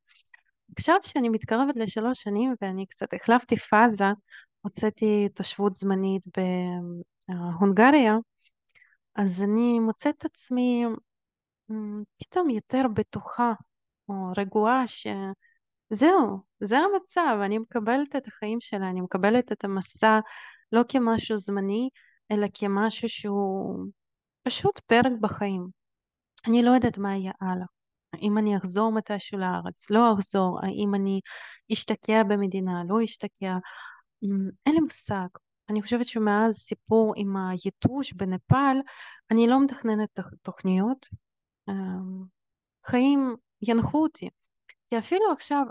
עכשיו 0.78 0.96
שאני 1.04 1.30
מתקרבת 1.30 1.76
לשלוש 1.76 2.22
שנים 2.22 2.54
ואני 2.62 2.86
קצת 2.86 3.14
החלפתי 3.14 3.58
פאזה, 3.58 4.06
הוצאתי 4.62 5.30
תושבות 5.30 5.74
זמנית 5.74 6.24
בהונגריה, 7.28 8.16
אז 9.16 9.42
אני 9.42 9.80
מוצאת 9.80 10.16
את 10.18 10.26
עצמי 10.26 10.86
פתאום 12.18 12.50
יותר 12.50 12.86
בטוחה 12.94 13.54
או 14.10 14.14
רגועה 14.38 14.84
שזהו, 14.88 16.40
זה 16.60 16.78
המצב, 16.78 17.38
אני 17.44 17.58
מקבלת 17.58 18.16
את 18.16 18.28
החיים 18.28 18.58
שלה, 18.62 18.90
אני 18.90 19.02
מקבלת 19.02 19.52
את 19.52 19.64
המסע 19.64 20.20
לא 20.72 20.82
כמשהו 20.90 21.38
זמני, 21.38 21.90
אלא 22.32 22.48
כמשהו 22.54 23.10
שהוא 23.10 23.86
פשוט 24.44 24.80
פרק 24.80 25.12
בחיים. 25.22 25.68
אני 26.48 26.64
לא 26.64 26.72
יודעת 26.72 26.98
מה 26.98 27.16
יהיה 27.16 27.32
הלאה. 27.42 27.66
האם 28.14 28.38
אני 28.38 28.58
אחזור 28.58 28.92
מתישהו 28.92 29.40
לארץ, 29.40 29.92
לא 29.92 30.14
אחזור, 30.14 30.60
האם 30.64 30.96
אני 30.96 31.20
אשתקע 31.74 32.24
במדינה, 32.24 32.84
לא 32.90 33.04
אשתקע, 33.04 33.58
אין 34.66 34.74
לי 34.74 34.80
מושג. 34.80 35.28
אני 35.70 35.82
חושבת 35.82 36.06
שמאז 36.06 36.56
סיפור 36.56 37.14
עם 37.18 37.36
היתוש 37.38 38.14
בנפאל, 38.14 38.78
אני 39.32 39.48
לא 39.48 39.64
מתכננת 39.64 40.20
תוכניות. 40.42 41.08
אמ, 41.70 42.24
חיים 42.86 43.36
ינחו 43.62 44.04
אותי. 44.04 44.30
כי 44.90 44.98
אפילו 44.98 45.32
עכשיו 45.32 45.66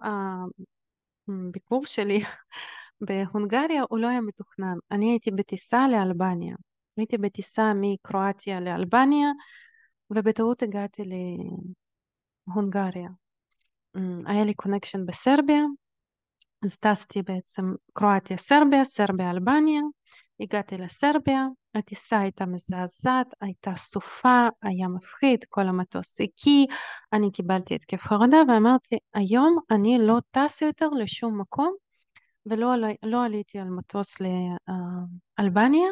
הביקור 1.28 1.84
שלי 1.84 2.20
בהונגריה 3.06 3.82
הוא 3.88 3.98
לא 3.98 4.08
היה 4.08 4.20
מתוכנן. 4.20 4.76
אני 4.90 5.10
הייתי 5.10 5.30
בטיסה 5.30 5.88
לאלבניה. 5.88 6.56
הייתי 6.96 7.18
בטיסה 7.18 7.72
מקרואטיה 7.74 8.60
לאלבניה, 8.60 9.28
ובטעות 10.10 10.62
הגעתי 10.62 11.02
להונגריה. 12.46 13.08
אמ, 13.96 14.18
היה 14.26 14.44
לי 14.44 14.54
קונקשן 14.54 15.06
בסרביה, 15.06 15.62
אז 16.64 16.78
טסתי 16.78 17.22
בעצם 17.22 17.74
קרואטיה, 17.92 18.36
סרביה, 18.36 18.84
סרביה, 18.84 19.30
אלבניה, 19.30 19.82
הגעתי 20.40 20.78
לסרביה, 20.78 21.46
הטיסה 21.74 22.18
הייתה 22.18 22.46
מזעזעת, 22.46 23.26
הייתה 23.40 23.76
סופה, 23.76 24.48
היה 24.62 24.88
מפחיד, 24.88 25.44
כל 25.48 25.68
המטוס 25.68 26.20
הקיא, 26.20 26.66
אני 27.12 27.32
קיבלתי 27.32 27.74
התקף 27.74 28.02
חרדה 28.02 28.42
ואמרתי, 28.48 28.98
היום 29.14 29.58
אני 29.70 29.98
לא 30.00 30.18
טס 30.30 30.62
יותר 30.62 30.88
לשום 30.88 31.40
מקום, 31.40 31.74
ולא 32.46 32.74
לא 33.02 33.24
עליתי 33.24 33.58
על 33.58 33.68
מטוס 33.68 34.16
לאלבניה, 35.38 35.88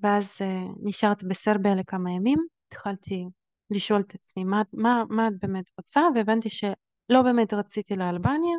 ואז 0.00 0.38
נשארתי 0.82 1.26
בסרביה 1.26 1.74
לכמה 1.74 2.10
ימים, 2.10 2.38
התחלתי 2.68 3.26
לשאול 3.70 4.00
את 4.00 4.14
עצמי 4.14 4.44
מה, 4.44 4.62
מה, 4.72 5.02
מה 5.08 5.28
את 5.28 5.32
באמת 5.42 5.64
רוצה, 5.78 6.00
והבנתי 6.14 6.48
שלא 6.50 7.22
באמת 7.22 7.52
רציתי 7.52 7.96
לאלבניה, 7.96 8.56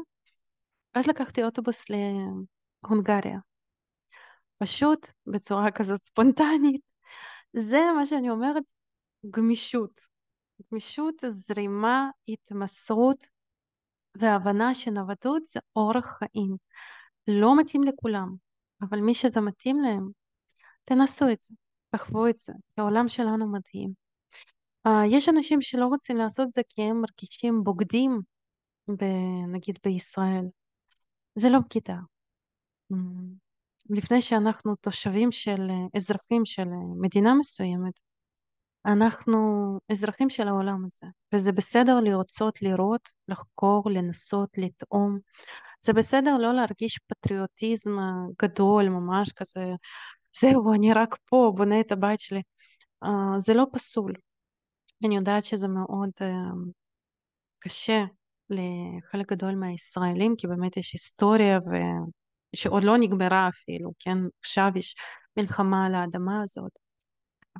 ואז 0.95 1.07
לקחתי 1.07 1.43
אוטובוס 1.43 1.85
להונגריה. 1.89 3.39
פשוט 4.57 5.07
בצורה 5.27 5.71
כזאת 5.71 6.03
ספונטנית. 6.03 6.81
זה 7.53 7.79
מה 7.97 8.05
שאני 8.05 8.29
אומרת, 8.29 8.63
גמישות. 9.29 9.99
גמישות, 10.71 11.15
זרימה, 11.27 12.09
התמסרות 12.27 13.27
והבנה 14.17 14.75
שנוודות 14.75 15.45
זה 15.45 15.59
אורח 15.75 16.05
חיים. 16.05 16.57
לא 17.27 17.59
מתאים 17.59 17.83
לכולם, 17.83 18.35
אבל 18.81 18.99
מי 18.99 19.15
שזה 19.15 19.41
מתאים 19.41 19.79
להם, 19.79 20.09
תנסו 20.83 21.29
את 21.31 21.41
זה, 21.41 21.55
תחוו 21.89 22.27
את 22.27 22.37
זה, 22.37 22.53
כי 22.53 22.81
העולם 22.81 23.07
שלנו 23.07 23.51
מדהים. 23.51 23.93
Uh, 24.87 24.91
יש 25.09 25.29
אנשים 25.29 25.61
שלא 25.61 25.85
רוצים 25.85 26.17
לעשות 26.17 26.51
זה 26.51 26.61
כי 26.69 26.81
הם 26.81 27.01
מרגישים 27.01 27.63
בוגדים, 27.63 28.21
נגיד 29.47 29.79
בישראל. 29.85 30.45
זה 31.35 31.49
לא 31.49 31.59
בגידה. 31.59 31.97
לפני 33.89 34.21
שאנחנו 34.21 34.75
תושבים 34.75 35.31
של 35.31 35.69
אזרחים 35.95 36.45
של 36.45 36.67
מדינה 37.01 37.33
מסוימת, 37.33 37.99
אנחנו 38.85 39.39
אזרחים 39.91 40.29
של 40.29 40.47
העולם 40.47 40.85
הזה, 40.85 41.07
וזה 41.33 41.51
בסדר 41.51 41.99
לרצות 41.99 42.61
לראות, 42.61 43.09
לחקור, 43.27 43.83
לנסות, 43.89 44.49
לטעום. 44.57 45.19
זה 45.81 45.93
בסדר 45.93 46.37
לא 46.37 46.53
להרגיש 46.53 46.99
פטריוטיזם 47.07 47.91
גדול 48.41 48.89
ממש 48.89 49.31
כזה, 49.35 49.63
זהו, 50.39 50.73
אני 50.73 50.93
רק 50.93 51.15
פה, 51.25 51.53
בונה 51.55 51.79
את 51.79 51.91
הבית 51.91 52.19
שלי. 52.19 52.41
Uh, 53.05 53.07
זה 53.39 53.53
לא 53.53 53.65
פסול. 53.73 54.13
אני 55.05 55.15
יודעת 55.15 55.43
שזה 55.43 55.67
מאוד 55.67 56.09
uh, 56.19 56.69
קשה 57.59 58.03
לחלק 58.53 59.31
גדול 59.31 59.55
מהישראלים, 59.55 60.35
כי 60.37 60.47
באמת 60.47 60.77
יש 60.77 60.93
היסטוריה 60.93 61.57
ו... 61.57 61.71
שעוד 62.55 62.83
לא 62.83 62.97
נגמרה 62.97 63.49
אפילו, 63.49 63.93
כן? 63.99 64.17
עכשיו 64.39 64.71
יש 64.75 64.95
מלחמה 65.37 65.85
על 65.85 65.95
האדמה 65.95 66.41
הזאת. 66.43 66.71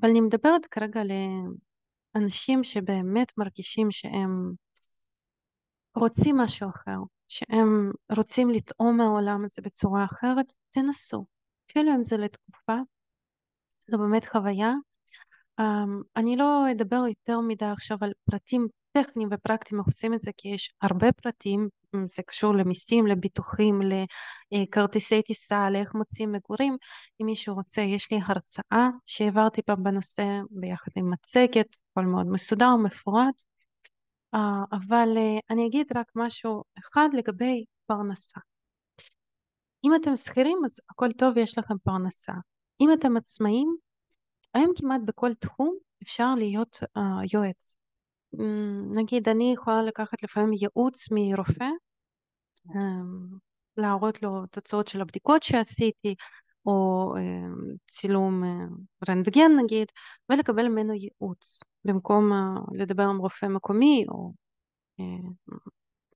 אבל 0.02 0.10
אני 0.10 0.22
מדברת 0.22 0.66
כרגע 0.66 1.02
לאנשים 2.16 2.64
שבאמת 2.64 3.32
מרגישים 3.38 3.92
שהם 3.92 4.52
רוצים 5.96 6.38
משהו 6.38 6.70
אחר, 6.70 6.98
שהם 7.28 7.92
רוצים 8.18 8.50
לטעום 8.50 8.98
מהעולם 8.98 9.46
הזה 9.46 9.62
בצורה 9.62 10.06
אחרת, 10.06 10.54
תנסו. 10.70 11.26
אפילו 11.72 11.96
אם 11.96 12.04
זה 12.04 12.18
לתקופה, 12.18 12.76
זו 13.92 13.98
באמת 13.98 14.26
חוויה. 14.26 14.72
Um, 15.62 16.04
אני 16.16 16.36
לא 16.36 16.72
אדבר 16.72 17.04
יותר 17.08 17.40
מדי 17.40 17.66
עכשיו 17.66 17.98
על 18.02 18.12
פרטים 18.32 18.68
טכניים 18.94 19.30
ופרקטיים 19.32 19.80
איך 19.80 19.88
עושים 19.88 20.14
את 20.14 20.22
זה 20.22 20.32
כי 20.38 20.50
יש 20.50 20.74
הרבה 20.82 21.12
פרטים, 21.12 21.70
זה 22.06 22.24
קשור 22.24 22.56
למיסים, 22.56 23.08
לביטוחים, 23.08 23.82
לכרטיסי 24.52 25.22
טיסה, 25.22 25.70
לאיך 25.70 25.94
מוצאים 25.96 26.32
מגורים. 26.32 26.78
אם 27.22 27.26
מישהו 27.26 27.56
רוצה, 27.56 27.82
יש 27.82 28.12
לי 28.12 28.20
הרצאה 28.26 28.90
שהעברתי 29.06 29.62
פעם 29.62 29.84
בנושא 29.84 30.26
ביחד 30.50 30.92
עם 30.96 31.12
מצגת, 31.12 31.78
הכל 31.92 32.06
מאוד 32.06 32.28
מסודר 32.28 32.70
ומפורט. 32.76 33.44
אבל 34.72 35.10
אני 35.50 35.68
אגיד 35.68 35.98
רק 35.98 36.12
משהו 36.16 36.64
אחד 36.80 37.10
לגבי 37.14 37.66
פרנסה. 37.86 38.40
אם 39.84 39.96
אתם 39.96 40.16
שכירים 40.16 40.58
אז 40.66 40.80
הכל 40.90 41.12
טוב 41.12 41.34
ויש 41.36 41.58
לכם 41.58 41.76
פרנסה. 41.84 42.34
אם 42.82 42.90
אתם 42.94 43.18
עצמאים, 43.18 43.76
היום 44.54 44.72
כמעט 44.76 45.02
בכל 45.06 45.34
תחום 45.34 45.76
אפשר 46.04 46.36
להיות 46.36 46.80
uh, 46.98 47.02
יועץ. 47.34 47.83
נגיד 48.96 49.30
אני 49.30 49.54
יכולה 49.54 49.84
לקחת 49.84 50.24
לפעמים 50.24 50.54
ייעוץ 50.54 51.08
מרופא, 51.12 51.66
אמ, 52.76 53.38
להראות 53.78 54.24
לו 54.24 54.46
תוצאות 54.52 54.88
של 54.88 55.02
הבדיקות 55.02 55.44
שעשיתי, 55.44 56.16
או 56.66 57.14
אמ, 57.18 57.76
צילום 57.88 58.44
אה, 58.44 58.66
רנטגן 59.10 59.52
נגיד, 59.64 59.88
ולקבל 60.30 60.68
ממנו 60.68 60.94
ייעוץ, 60.94 61.60
במקום 61.86 62.34
אה, 62.34 62.38
לדבר 62.74 63.04
עם 63.04 63.18
רופא 63.18 63.46
מקומי, 63.46 64.06
או 64.10 64.34
אה, 65.00 65.30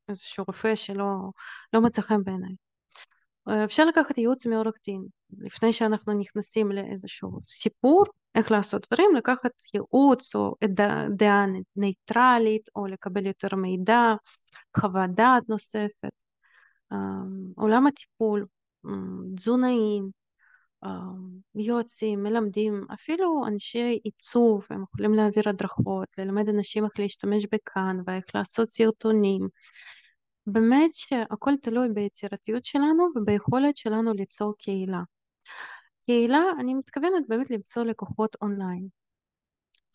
איזשהו 0.09 0.43
רופא 0.47 0.75
שלא 0.75 1.15
לא 1.73 1.81
מצא 1.81 2.01
חן 2.01 2.23
בעיניי. 2.23 2.55
אפשר 3.65 3.85
לקחת 3.85 4.17
ייעוץ 4.17 4.45
מעורך 4.45 4.75
דין, 4.85 5.05
לפני 5.37 5.73
שאנחנו 5.73 6.13
נכנסים 6.13 6.71
לאיזשהו 6.71 7.39
סיפור, 7.47 8.05
איך 8.37 8.51
לעשות 8.51 8.87
דברים, 8.91 9.15
לקחת 9.15 9.51
ייעוץ 9.73 10.35
או 10.35 10.55
דעה 11.15 11.45
ניטרלית 11.75 12.69
או 12.75 12.87
לקבל 12.87 13.25
יותר 13.25 13.55
מידע, 13.55 14.13
חוות 14.77 15.09
דעת 15.13 15.49
נוספת. 15.49 16.09
עולם 17.55 17.87
הטיפול, 17.87 18.45
תזונאים, 19.35 20.09
יועצים, 21.55 22.23
מלמדים, 22.23 22.85
אפילו 22.93 23.43
אנשי 23.47 23.99
עיצוב, 24.03 24.65
הם 24.69 24.83
יכולים 24.83 25.13
להעביר 25.13 25.49
הדרכות, 25.49 26.07
ללמד 26.17 26.49
אנשים 26.49 26.85
איך 26.85 26.99
להשתמש 26.99 27.45
בכאן 27.51 27.97
ואיך 28.05 28.25
לעשות 28.35 28.67
סרטונים. 28.67 29.47
באמת 30.47 30.93
שהכל 30.93 31.51
תלוי 31.61 31.89
ביצירתיות 31.93 32.65
שלנו 32.65 33.07
וביכולת 33.15 33.77
שלנו 33.77 34.13
ליצור 34.13 34.53
קהילה. 34.57 35.01
קהילה, 36.09 36.43
אני 36.59 36.73
מתכוונת 36.73 37.27
באמת 37.27 37.49
למצוא 37.49 37.83
לקוחות 37.83 38.35
אונליין. 38.41 38.87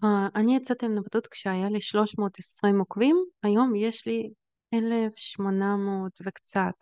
Uh, 0.04 0.06
אני 0.34 0.56
יצאתי 0.56 0.86
לנווטות 0.86 1.26
כשהיה 1.26 1.68
לי 1.68 1.80
320 1.80 2.78
עוקבים, 2.78 3.24
היום 3.42 3.74
יש 3.76 4.06
לי 4.06 4.32
1,800 4.74 6.12
וקצת. 6.26 6.74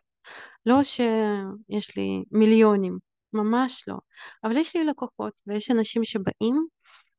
לא 0.66 0.82
שיש 0.82 1.96
לי 1.96 2.24
מיליונים, 2.30 2.98
ממש 3.32 3.84
לא. 3.88 3.96
אבל 4.44 4.56
יש 4.56 4.76
לי 4.76 4.84
לקוחות 4.84 5.42
ויש 5.46 5.70
אנשים 5.70 6.04
שבאים 6.04 6.66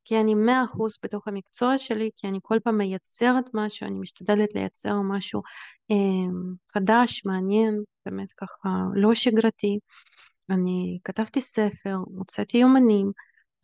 כי 0.04 0.20
אני 0.20 0.34
מאה 0.34 0.64
אחוז 0.64 0.96
בתוך 1.02 1.28
המקצוע 1.28 1.78
שלי, 1.78 2.10
כי 2.16 2.28
אני 2.28 2.38
כל 2.42 2.58
פעם 2.64 2.78
מייצרת 2.78 3.50
משהו, 3.54 3.86
אני 3.86 3.98
משתדלת 3.98 4.54
לייצר 4.54 5.00
משהו 5.00 5.42
אה, 5.90 5.96
חדש, 6.74 7.26
מעניין, 7.26 7.82
באמת 8.06 8.32
ככה 8.32 8.68
לא 8.94 9.14
שגרתי. 9.14 9.78
אני 10.50 10.98
כתבתי 11.04 11.40
ספר, 11.40 11.96
הוצאתי 12.04 12.58
יומנים, 12.58 13.12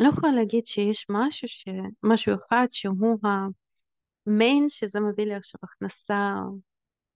אני 0.00 0.08
לא 0.08 0.12
יכולה 0.12 0.32
להגיד 0.32 0.66
שיש 0.66 1.06
משהו, 1.10 1.48
ש... 1.48 1.64
משהו 2.02 2.34
אחד 2.34 2.66
שהוא 2.70 3.18
המיין 4.26 4.68
שזה 4.68 5.00
מביא 5.00 5.24
לי 5.24 5.34
עכשיו 5.34 5.60
הכנסה 5.62 6.34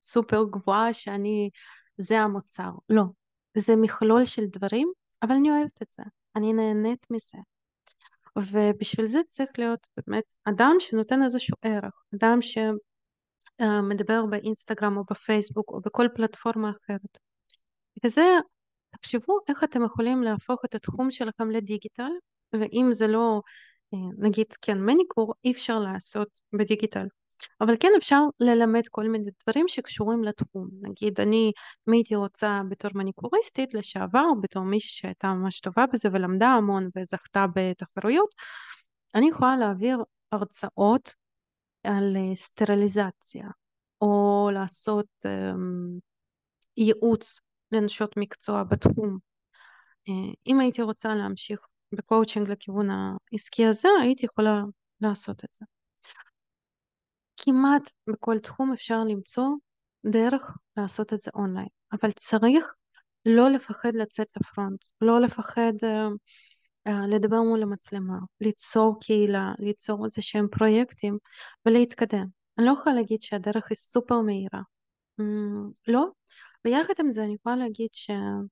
סופר 0.02 0.44
גבוהה 0.50 0.94
שאני, 0.94 1.50
זה 1.98 2.18
המוצר. 2.20 2.70
לא, 2.88 3.02
זה 3.56 3.76
מכלול 3.76 4.24
של 4.24 4.46
דברים, 4.46 4.92
אבל 5.22 5.32
אני 5.32 5.50
אוהבת 5.50 5.82
את 5.82 5.92
זה, 5.92 6.02
אני 6.36 6.52
נהנית 6.52 7.06
מזה. 7.10 7.38
ובשביל 8.36 9.06
זה 9.06 9.20
צריך 9.28 9.50
להיות 9.58 9.86
באמת 9.96 10.36
אדם 10.44 10.76
שנותן 10.78 11.22
איזשהו 11.22 11.56
ערך, 11.62 12.04
אדם 12.14 12.38
שמדבר 12.42 14.26
באינסטגרם 14.26 14.96
או 14.96 15.04
בפייסבוק 15.10 15.70
או 15.70 15.80
בכל 15.80 16.06
פלטפורמה 16.14 16.70
אחרת. 16.70 17.18
וזה, 18.04 18.22
תחשבו 19.02 19.38
איך 19.48 19.64
אתם 19.64 19.84
יכולים 19.84 20.22
להפוך 20.22 20.64
את 20.64 20.74
התחום 20.74 21.10
שלכם 21.10 21.50
לדיגיטל, 21.50 22.10
ואם 22.52 22.88
זה 22.92 23.06
לא, 23.06 23.40
נגיד 24.18 24.46
כן 24.62 24.78
מניקור, 24.78 25.34
אי 25.44 25.52
אפשר 25.52 25.78
לעשות 25.78 26.40
בדיגיטל. 26.52 27.06
אבל 27.60 27.74
כן 27.80 27.88
אפשר 27.98 28.20
ללמד 28.40 28.82
כל 28.90 29.08
מיני 29.08 29.30
דברים 29.42 29.68
שקשורים 29.68 30.24
לתחום. 30.24 30.68
נגיד, 30.82 31.20
אני, 31.20 31.52
אם 31.88 31.92
הייתי 31.92 32.14
רוצה 32.16 32.60
בתור 32.68 32.90
מניקוריסטית 32.94 33.74
לשעבר, 33.74 34.26
בתור 34.42 34.62
מישהי 34.62 34.90
שהייתה 34.90 35.28
ממש 35.28 35.60
טובה 35.60 35.84
בזה 35.92 36.08
ולמדה 36.12 36.48
המון 36.48 36.88
וזכתה 36.96 37.46
בתחרויות, 37.54 38.34
אני 39.14 39.28
יכולה 39.28 39.56
להעביר 39.56 39.98
הרצאות 40.32 41.14
על 41.84 42.16
אה, 42.16 42.36
סטריליזציה, 42.36 43.48
או 44.00 44.50
לעשות 44.52 45.06
אמ, 45.26 46.00
ייעוץ 46.76 47.40
לנשות 47.72 48.16
מקצוע 48.16 48.64
בתחום. 48.64 49.18
אה, 50.08 50.34
אם 50.46 50.60
הייתי 50.60 50.82
רוצה 50.82 51.14
להמשיך 51.14 51.60
בקואוצ'ינג 51.92 52.48
לכיוון 52.48 52.88
העסקי 52.90 53.66
הזה, 53.66 53.88
הייתי 54.02 54.26
יכולה 54.26 54.62
לעשות 55.00 55.44
את 55.44 55.48
זה. 55.60 55.66
כמעט 57.36 57.82
בכל 58.06 58.38
תחום 58.38 58.72
אפשר 58.72 58.98
למצוא 58.98 59.46
דרך 60.06 60.56
לעשות 60.76 61.12
את 61.12 61.20
זה 61.20 61.30
אונליין, 61.34 61.68
אבל 61.92 62.12
צריך 62.12 62.74
לא 63.26 63.50
לפחד 63.50 63.94
לצאת 63.94 64.26
ל 64.36 64.43
front, 64.43 64.84
לא 65.00 65.20
לפחד 65.20 65.72
אה, 65.82 66.90
לדבר 67.08 67.42
מול 67.42 67.62
המצלמה, 67.62 68.18
ליצור 68.40 69.00
קהילה, 69.00 69.52
ליצור 69.58 70.04
איזה 70.04 70.22
שהם 70.22 70.46
פרויקטים 70.48 71.18
ולהתקדם. 71.66 72.26
אני 72.58 72.66
לא 72.66 72.72
יכולה 72.72 72.94
להגיד 72.94 73.22
שהדרך 73.22 73.66
היא 73.70 73.76
סופר 73.76 74.20
מהירה, 74.20 74.60
mm, 75.20 75.24
לא, 75.88 76.06
ויחד 76.64 76.94
עם 77.00 77.10
זה 77.10 77.24
אני 77.24 77.34
יכולה 77.34 77.56
להגיד 77.56 77.88
שזה 77.92 78.48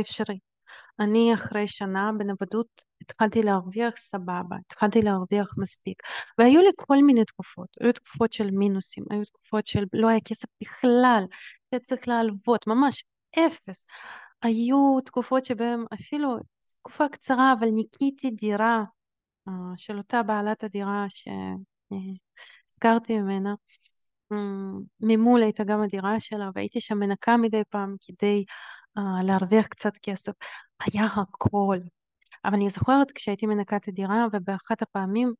אפשרי. 0.00 0.38
אני 1.00 1.34
אחרי 1.34 1.68
שנה 1.68 2.10
בנוודות 2.18 2.84
התחלתי 3.00 3.42
להרוויח 3.42 3.96
סבבה, 3.96 4.56
התחלתי 4.66 5.02
להרוויח 5.02 5.54
מספיק. 5.58 6.02
והיו 6.38 6.62
לי 6.62 6.70
כל 6.76 6.96
מיני 6.96 7.24
תקופות, 7.24 7.68
היו 7.80 7.92
תקופות 7.92 8.32
של 8.32 8.50
מינוסים, 8.50 9.04
היו 9.10 9.24
תקופות 9.24 9.66
של 9.66 9.84
לא 9.92 10.08
היה 10.08 10.20
כסף 10.24 10.48
בכלל, 10.62 11.24
היה 11.72 11.80
צריך 11.80 12.08
להלוות, 12.08 12.66
ממש 12.66 13.04
אפס. 13.38 13.86
היו 14.42 15.00
תקופות 15.04 15.44
שבהן 15.44 15.84
אפילו 15.94 16.36
תקופה 16.78 17.08
קצרה, 17.08 17.54
אבל 17.58 17.70
ניקיתי 17.70 18.30
דירה 18.30 18.84
של 19.76 19.98
אותה 19.98 20.22
בעלת 20.22 20.64
הדירה 20.64 21.06
שהזכרתי 21.08 21.98
ממנה. 23.18 23.54
ממול 25.00 25.42
הייתה 25.42 25.64
גם 25.64 25.82
הדירה 25.82 26.20
שלה, 26.20 26.50
והייתי 26.54 26.80
שם 26.80 26.98
מנקה 26.98 27.36
מדי 27.36 27.62
פעם 27.70 27.96
כדי 28.06 28.44
uh, 28.98 29.24
להרוויח 29.24 29.66
קצת 29.66 29.92
כסף. 30.02 30.32
היה 30.80 31.04
הכל. 31.04 31.78
אבל 32.44 32.54
אני 32.54 32.70
זוכרת 32.70 33.12
כשהייתי 33.12 33.46
מנקה 33.46 33.76
את 33.76 33.88
הדירה, 33.88 34.26
ובאחת 34.32 34.82
הפעמים 34.82 35.32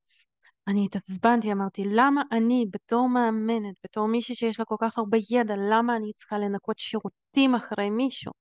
אני 0.69 0.85
התעצבנתי, 0.85 1.53
אמרתי, 1.53 1.85
למה 1.87 2.23
אני 2.33 2.67
בתור 2.71 3.09
מאמנת, 3.09 3.75
בתור 3.85 4.09
מישהי 4.09 4.35
שיש 4.35 4.59
לה 4.59 4.65
כל 4.65 4.77
כך 4.81 4.99
הרבה 4.99 5.19
ידע, 5.31 5.55
למה 5.57 5.97
אני 5.97 6.13
צריכה 6.13 6.39
לנקות 6.39 6.79
שירותים 6.79 7.55
אחרי 7.55 7.91
מישהו? 7.91 8.33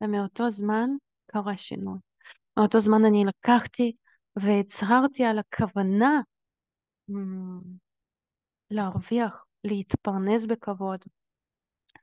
ומאותו 0.00 0.50
זמן 0.50 0.88
קרה 1.26 1.58
שינוי. 1.58 1.98
מאותו 2.56 2.80
זמן 2.80 3.04
אני 3.04 3.24
לקחתי 3.24 3.92
והצהרתי 4.36 5.24
על 5.24 5.38
הכוונה 5.38 6.20
להרוויח, 8.70 9.45
להתפרנס 9.66 10.46
בכבוד, 10.46 11.00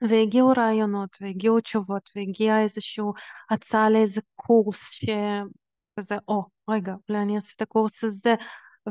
והגיעו 0.10 0.54
רעיונות 0.58 1.18
והגיעו 1.22 1.60
תשובות 1.60 2.10
והגיעה 2.16 2.62
איזושהי 2.62 3.06
הצעה 3.50 3.90
לאיזה 3.90 4.22
קורס 4.36 4.92
שכזה 4.92 6.16
או 6.28 6.46
רגע 6.70 6.96
אולי 7.10 7.22
אני 7.22 7.36
אעשה 7.36 7.54
את 7.56 7.62
הקורס 7.62 8.04
הזה. 8.04 8.36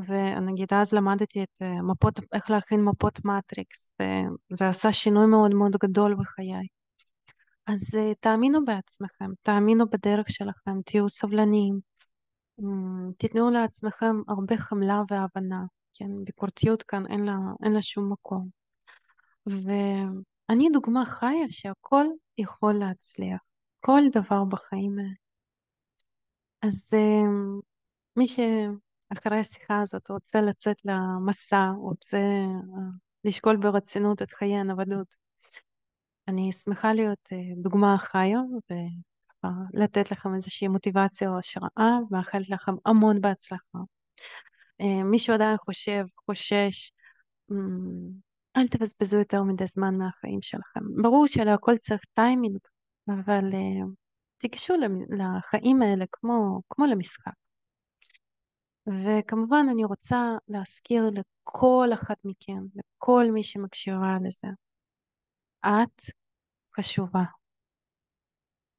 ונגיד 0.09 0.69
אז 0.75 0.93
למדתי 0.93 1.43
את 1.43 1.63
אה, 1.63 1.83
מפות 1.83 2.21
איך 2.33 2.51
להכין 2.51 2.85
מפות 2.85 3.25
מטריקס 3.25 3.91
וזה 4.53 4.69
עשה 4.69 4.93
שינוי 4.93 5.27
מאוד 5.27 5.55
מאוד 5.55 5.77
גדול 5.83 6.15
בחיי. 6.15 6.67
אז 7.67 7.97
אה, 7.99 8.13
תאמינו 8.21 8.65
בעצמכם 8.65 9.31
תאמינו 9.43 9.85
בדרך 9.91 10.31
שלכם 10.31 10.83
תהיו 10.85 11.09
סבלניים. 11.09 11.81
תיתנו 13.19 13.51
לעצמכם 13.51 14.17
הרבה 14.29 14.57
חמלה 14.57 15.03
והבנה 15.11 15.65
כן? 15.95 16.25
ביקורתיות 16.25 16.83
כאן 16.83 17.07
אין 17.07 17.25
לה, 17.25 17.37
אין 17.65 17.73
לה 17.73 17.83
שום 17.83 18.13
מקום 18.13 18.62
ו... 19.49 19.71
אני 20.51 20.69
דוגמה 20.73 21.05
חיה 21.07 21.51
שהכל 21.51 22.05
יכול 22.39 22.75
להצליח, 22.75 23.41
כל 23.81 24.01
דבר 24.13 24.45
בחיים 24.45 24.99
האלה. 24.99 25.11
אז 26.63 26.95
אמ, 26.95 27.61
מי 28.17 28.27
שאחרי 28.27 29.39
השיחה 29.39 29.81
הזאת 29.83 30.11
רוצה 30.11 30.41
לצאת 30.41 30.77
למסע, 30.85 31.71
רוצה 31.77 32.17
אה, 32.17 32.91
לשקול 33.25 33.57
ברצינות 33.57 34.23
את 34.23 34.31
חיי 34.31 34.55
הנוודות, 34.55 35.17
אני 36.29 36.53
שמחה 36.53 36.93
להיות 36.93 37.33
אה, 37.33 37.39
דוגמה 37.63 37.97
חיה 37.99 38.39
ולתת 39.75 40.11
לכם 40.11 40.35
איזושהי 40.35 40.69
מוטיבציה 40.69 41.31
או 41.31 41.39
השראה, 41.39 41.99
מאחלת 42.11 42.49
לכם 42.49 42.73
המון 42.87 43.21
בהצלחה. 43.21 43.79
אה, 44.81 45.05
מי 45.05 45.19
שעדיין 45.19 45.57
חושב, 45.57 46.05
חושש, 46.27 46.93
אמ, 47.51 48.32
אל 48.57 48.69
תבזבזו 48.69 49.19
יותר 49.19 49.43
מדי 49.43 49.67
זמן 49.67 49.99
מהחיים 49.99 50.43
שלכם. 50.43 50.81
ברור 51.03 51.27
שלהכל 51.27 51.77
צריך 51.79 52.03
טיימינג, 52.15 52.59
אבל 53.09 53.53
uh, 53.53 53.89
תיגשו 54.39 54.75
לחיים 55.09 55.83
האלה 55.83 56.05
כמו, 56.13 56.61
כמו 56.69 56.87
למשחק. 56.87 57.33
וכמובן 58.87 59.67
אני 59.71 59.85
רוצה 59.85 60.17
להזכיר 60.49 61.05
לכל 61.11 61.89
אחת 61.95 62.17
מכם, 62.25 62.63
לכל 62.75 63.25
מי 63.33 63.43
שמקשיבה 63.43 64.17
לזה, 64.25 64.49
את 65.67 66.03
חשובה. 66.77 67.42